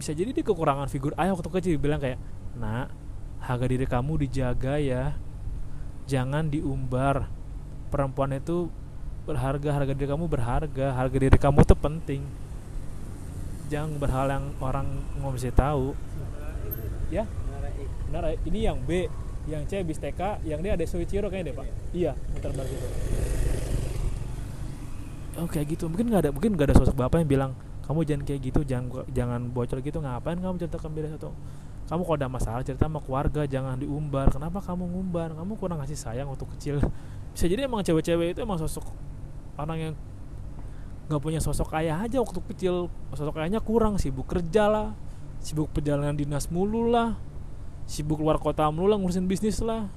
bisa 0.00 0.16
jadi 0.16 0.32
dia 0.32 0.40
kekurangan 0.40 0.88
figur. 0.88 1.12
Ayah 1.20 1.36
waktu 1.36 1.52
kecil 1.52 1.76
bilang 1.76 2.00
kayak 2.00 2.16
nak 2.56 2.88
harga 3.44 3.66
diri 3.68 3.84
kamu 3.84 4.24
dijaga 4.24 4.80
ya. 4.80 5.14
Jangan 6.08 6.48
diumbar. 6.48 7.28
Perempuan 7.92 8.32
itu 8.32 8.72
berharga 9.28 9.76
harga 9.76 9.92
diri 9.92 10.08
kamu 10.08 10.24
berharga 10.26 10.96
harga 10.96 11.16
diri 11.20 11.36
kamu 11.36 11.62
itu 11.62 11.76
penting. 11.76 12.22
Jangan 13.68 14.00
berhal 14.00 14.26
yang 14.32 14.44
orang 14.64 14.88
nggak 15.20 15.32
bisa 15.36 15.52
tahu. 15.52 15.92
Ya. 17.12 17.28
Benar 18.08 18.34
ini 18.48 18.64
yang 18.64 18.80
B. 18.82 19.06
Yang 19.48 19.62
C 19.68 19.72
bis 19.84 20.00
TK 20.00 20.44
yang 20.44 20.60
dia 20.60 20.76
ada 20.76 20.84
Soichiro 20.88 21.28
kayaknya 21.28 21.52
deh 21.52 21.54
pak. 21.56 21.66
Iya 21.92 22.12
muter 22.32 22.50
balik 22.56 22.72
itu. 22.72 22.88
Kayak 25.40 25.66
gitu. 25.76 25.84
Mungkin 25.88 26.06
nggak 26.08 26.20
ada 26.24 26.30
mungkin 26.32 26.50
nggak 26.56 26.68
ada 26.72 26.76
sosok 26.76 26.96
bapak 26.96 27.24
yang 27.24 27.30
bilang 27.30 27.52
kamu 27.90 28.06
jangan 28.06 28.22
kayak 28.22 28.40
gitu 28.46 28.60
jangan 28.62 29.02
jangan 29.10 29.50
bocor 29.50 29.82
gitu 29.82 29.98
ngapain 29.98 30.38
kamu 30.38 30.62
ceritakan 30.62 30.94
beda 30.94 31.08
satu? 31.18 31.34
Kamu 31.90 32.06
kalau 32.06 32.16
ada 32.22 32.30
masalah 32.30 32.62
cerita 32.62 32.86
sama 32.86 33.02
keluarga 33.02 33.42
jangan 33.50 33.74
diumbar. 33.74 34.30
Kenapa 34.30 34.62
kamu 34.62 34.94
ngumbar? 34.94 35.34
Kamu 35.34 35.58
kurang 35.58 35.82
kasih 35.82 35.98
sayang 35.98 36.30
waktu 36.30 36.46
kecil. 36.54 36.78
Bisa 37.34 37.50
jadi 37.50 37.66
emang 37.66 37.82
cewek-cewek 37.82 38.38
itu 38.38 38.46
emang 38.46 38.62
sosok 38.62 38.86
orang 39.58 39.90
yang 39.90 39.94
nggak 41.10 41.18
punya 41.18 41.42
sosok 41.42 41.74
ayah 41.82 41.98
aja 41.98 42.22
waktu 42.22 42.38
kecil. 42.54 42.86
Sosok 43.10 43.42
ayahnya 43.42 43.58
kurang 43.58 43.98
sibuk 43.98 44.30
kerja 44.30 44.70
lah 44.70 44.94
sibuk 45.42 45.66
perjalanan 45.74 46.14
dinas 46.14 46.46
mulu 46.52 46.94
lah 46.94 47.18
sibuk 47.90 48.22
keluar 48.22 48.38
kota 48.38 48.70
mulu 48.70 48.86
lah 48.86 49.02
ngurusin 49.02 49.26
bisnis 49.26 49.58
lah. 49.58 49.90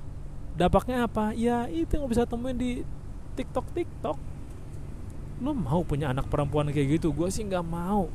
Dampaknya 0.57 1.05
apa? 1.05 1.37
Ya 1.37 1.69
itu 1.69 1.93
nggak 1.93 2.09
bisa 2.09 2.25
temuin 2.25 2.57
di 2.57 2.81
tiktok 3.37 3.69
tiktok 3.69 4.17
lu 5.41 5.55
mau 5.57 5.81
punya 5.81 6.11
anak 6.13 6.29
perempuan 6.29 6.69
kayak 6.69 6.99
gitu? 6.99 7.15
Gue 7.15 7.31
sih 7.33 7.41
nggak 7.47 7.65
mau. 7.65 8.11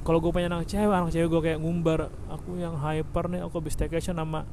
Kalau 0.00 0.18
gue 0.18 0.32
punya 0.32 0.48
anak 0.48 0.64
cewek 0.64 0.94
anak 0.94 1.12
cewek 1.12 1.28
gue 1.28 1.40
kayak 1.50 1.58
ngumbar 1.60 2.08
aku 2.32 2.56
yang 2.56 2.78
hyper 2.80 3.28
nih 3.28 3.44
aku 3.44 3.60
habis 3.60 3.76
staycation 3.76 4.16
sama 4.16 4.48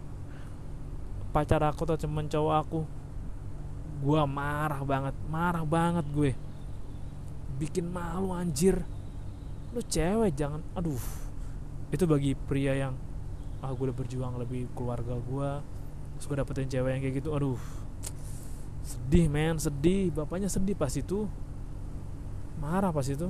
pacar 1.32 1.63
aku 1.63 1.88
atau 1.88 1.96
temen 1.96 2.28
cowok 2.28 2.56
aku. 2.68 2.82
Gue 4.04 4.22
marah 4.28 4.84
banget 4.84 5.16
marah 5.32 5.63
banget 5.63 6.06
gue. 6.12 6.32
Bikin 7.58 7.88
malu 7.88 8.36
anjir. 8.36 8.84
Lu 9.72 9.80
cewek 9.80 10.36
jangan 10.36 10.60
aduh. 10.76 11.00
Itu 11.96 12.04
bagi 12.04 12.36
pria 12.36 12.76
yang 12.76 12.94
ah 13.63 13.72
gue 13.72 13.90
udah 13.90 13.98
berjuang 13.98 14.38
lebih 14.38 14.70
keluarga 14.78 15.18
gue 15.18 15.52
terus 16.18 16.26
gue 16.30 16.38
dapetin 16.38 16.68
cewek 16.68 16.92
yang 16.92 17.02
kayak 17.08 17.16
gitu. 17.24 17.32
Aduh. 17.32 17.62
Sedih 18.84 19.32
men 19.32 19.56
sedih. 19.56 20.12
Bapaknya 20.12 20.52
sedih 20.52 20.76
pas 20.76 20.92
itu 20.92 21.24
marah 22.58 22.91
pas 22.93 23.06
itu. 23.08 23.30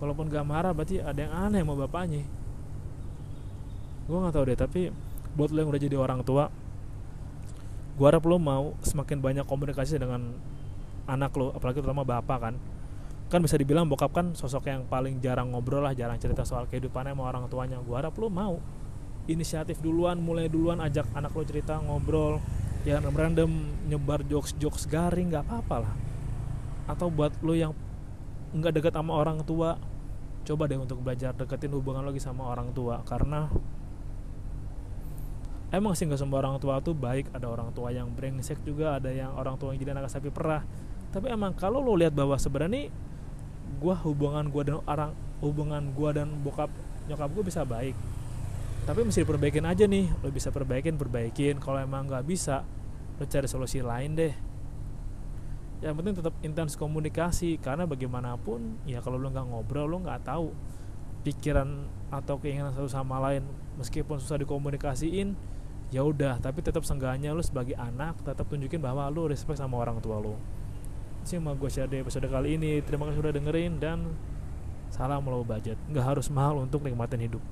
Walaupun 0.00 0.32
gak 0.32 0.46
marah 0.48 0.72
berarti 0.72 0.96
ada 1.02 1.20
yang 1.20 1.34
aneh 1.34 1.60
sama 1.60 1.76
bapaknya. 1.76 2.24
Gue 4.10 4.18
nggak 4.18 4.34
tahu 4.34 4.44
deh 4.50 4.58
tapi 4.58 4.80
buat 5.38 5.54
lo 5.54 5.62
yang 5.62 5.70
udah 5.70 5.82
jadi 5.86 5.94
orang 5.94 6.26
tua 6.26 6.50
gue 8.00 8.08
harap 8.08 8.24
lo 8.24 8.40
mau 8.40 8.74
semakin 8.80 9.20
banyak 9.20 9.44
komunikasi 9.44 10.00
dengan 10.00 10.32
anak 11.04 11.36
lo 11.36 11.52
apalagi 11.52 11.84
terutama 11.84 12.00
bapak 12.00 12.38
kan. 12.40 12.54
Kan 13.28 13.44
bisa 13.44 13.60
dibilang 13.60 13.84
bokap 13.86 14.10
kan 14.10 14.32
sosok 14.32 14.72
yang 14.72 14.88
paling 14.88 15.20
jarang 15.20 15.52
ngobrol 15.52 15.84
lah 15.84 15.92
jarang 15.92 16.16
cerita 16.16 16.48
soal 16.48 16.64
kehidupannya 16.64 17.12
sama 17.12 17.28
orang 17.28 17.44
tuanya. 17.52 17.76
Gue 17.84 18.00
harap 18.00 18.16
lo 18.16 18.32
mau 18.32 18.56
inisiatif 19.28 19.84
duluan 19.84 20.16
mulai 20.16 20.48
duluan 20.48 20.80
ajak 20.80 21.06
anak 21.12 21.30
lo 21.36 21.44
cerita 21.44 21.76
ngobrol 21.76 22.40
ya 22.88 22.98
random 23.04 23.68
nyebar 23.86 24.24
jokes 24.24 24.56
jokes 24.56 24.88
garing 24.88 25.28
nggak 25.28 25.44
apa-apa 25.44 25.76
lah. 25.84 25.94
Atau 26.88 27.12
buat 27.12 27.36
lo 27.44 27.52
yang 27.52 27.76
nggak 28.50 28.72
dekat 28.80 28.92
sama 28.94 29.12
orang 29.14 29.42
tua. 29.46 29.78
Coba 30.40 30.66
deh 30.66 30.80
untuk 30.80 31.04
belajar 31.04 31.36
deketin 31.36 31.70
hubungan 31.76 32.02
lagi 32.02 32.18
sama 32.18 32.48
orang 32.48 32.72
tua 32.72 33.04
karena 33.04 33.46
emang 35.70 35.94
sih 35.94 36.08
nggak 36.08 36.18
semua 36.18 36.42
orang 36.42 36.58
tua 36.58 36.82
tuh 36.82 36.96
baik. 36.96 37.30
Ada 37.30 37.46
orang 37.46 37.70
tua 37.70 37.94
yang 37.94 38.10
brengsek 38.10 38.62
juga 38.66 38.98
ada 38.98 39.12
yang 39.12 39.36
orang 39.36 39.54
tua 39.60 39.72
yang 39.72 39.78
jadi 39.84 39.94
anak 39.94 40.10
sapi 40.10 40.32
perah. 40.32 40.64
Tapi 41.10 41.30
emang 41.30 41.54
kalau 41.54 41.82
lo 41.82 41.94
lihat 41.94 42.14
bahwa 42.14 42.34
sebenarnya 42.38 42.90
gua 43.78 43.94
hubungan 44.02 44.50
gua 44.50 44.62
dan 44.66 44.78
orang 44.86 45.12
hubungan 45.42 45.82
gua 45.94 46.10
dan 46.14 46.30
bokap 46.42 46.70
nyokap 47.06 47.30
gue 47.34 47.44
bisa 47.46 47.66
baik. 47.66 47.94
Tapi 48.86 49.00
mesti 49.02 49.26
diperbaikin 49.26 49.66
aja 49.66 49.84
nih. 49.86 50.06
Lo 50.22 50.30
bisa 50.30 50.54
perbaikin 50.54 50.94
perbaikin. 50.94 51.58
Kalau 51.58 51.82
emang 51.82 52.06
nggak 52.06 52.22
bisa 52.22 52.62
lo 53.18 53.26
cari 53.26 53.50
solusi 53.50 53.82
lain 53.82 54.14
deh 54.16 54.49
yang 55.80 55.96
penting 55.96 56.12
tetap 56.12 56.36
intens 56.44 56.76
komunikasi 56.76 57.56
karena 57.56 57.88
bagaimanapun 57.88 58.84
ya 58.84 59.00
kalau 59.00 59.16
lo 59.16 59.32
nggak 59.32 59.46
ngobrol 59.48 59.88
lo 59.88 59.96
nggak 60.04 60.28
tahu 60.28 60.52
pikiran 61.24 61.88
atau 62.12 62.36
keinginan 62.40 62.72
satu 62.72 62.88
sama 62.88 63.16
lain. 63.20 63.44
Meskipun 63.80 64.20
susah 64.20 64.36
dikomunikasiin 64.40 65.32
ya 65.88 66.04
udah 66.04 66.38
tapi 66.38 66.60
tetap 66.60 66.84
seenggaknya 66.84 67.32
lo 67.32 67.40
sebagai 67.40 67.74
anak 67.74 68.20
tetap 68.22 68.46
tunjukin 68.46 68.78
bahwa 68.78 69.08
lo 69.08 69.26
respect 69.26 69.58
sama 69.58 69.80
orang 69.80 69.98
tua 69.98 70.22
lo 70.22 70.38
sih 71.20 71.36
mau 71.36 71.52
gue 71.52 71.68
share 71.68 71.90
di 71.90 72.00
episode 72.00 72.28
kali 72.28 72.56
ini. 72.56 72.80
Terima 72.80 73.04
kasih 73.08 73.20
sudah 73.20 73.32
dengerin 73.36 73.76
dan 73.76 73.98
salam 74.88 75.24
low 75.28 75.44
budget. 75.44 75.76
Nggak 75.92 76.04
harus 76.16 76.26
mahal 76.32 76.64
untuk 76.64 76.80
nikmatin 76.84 77.20
hidup 77.28 77.44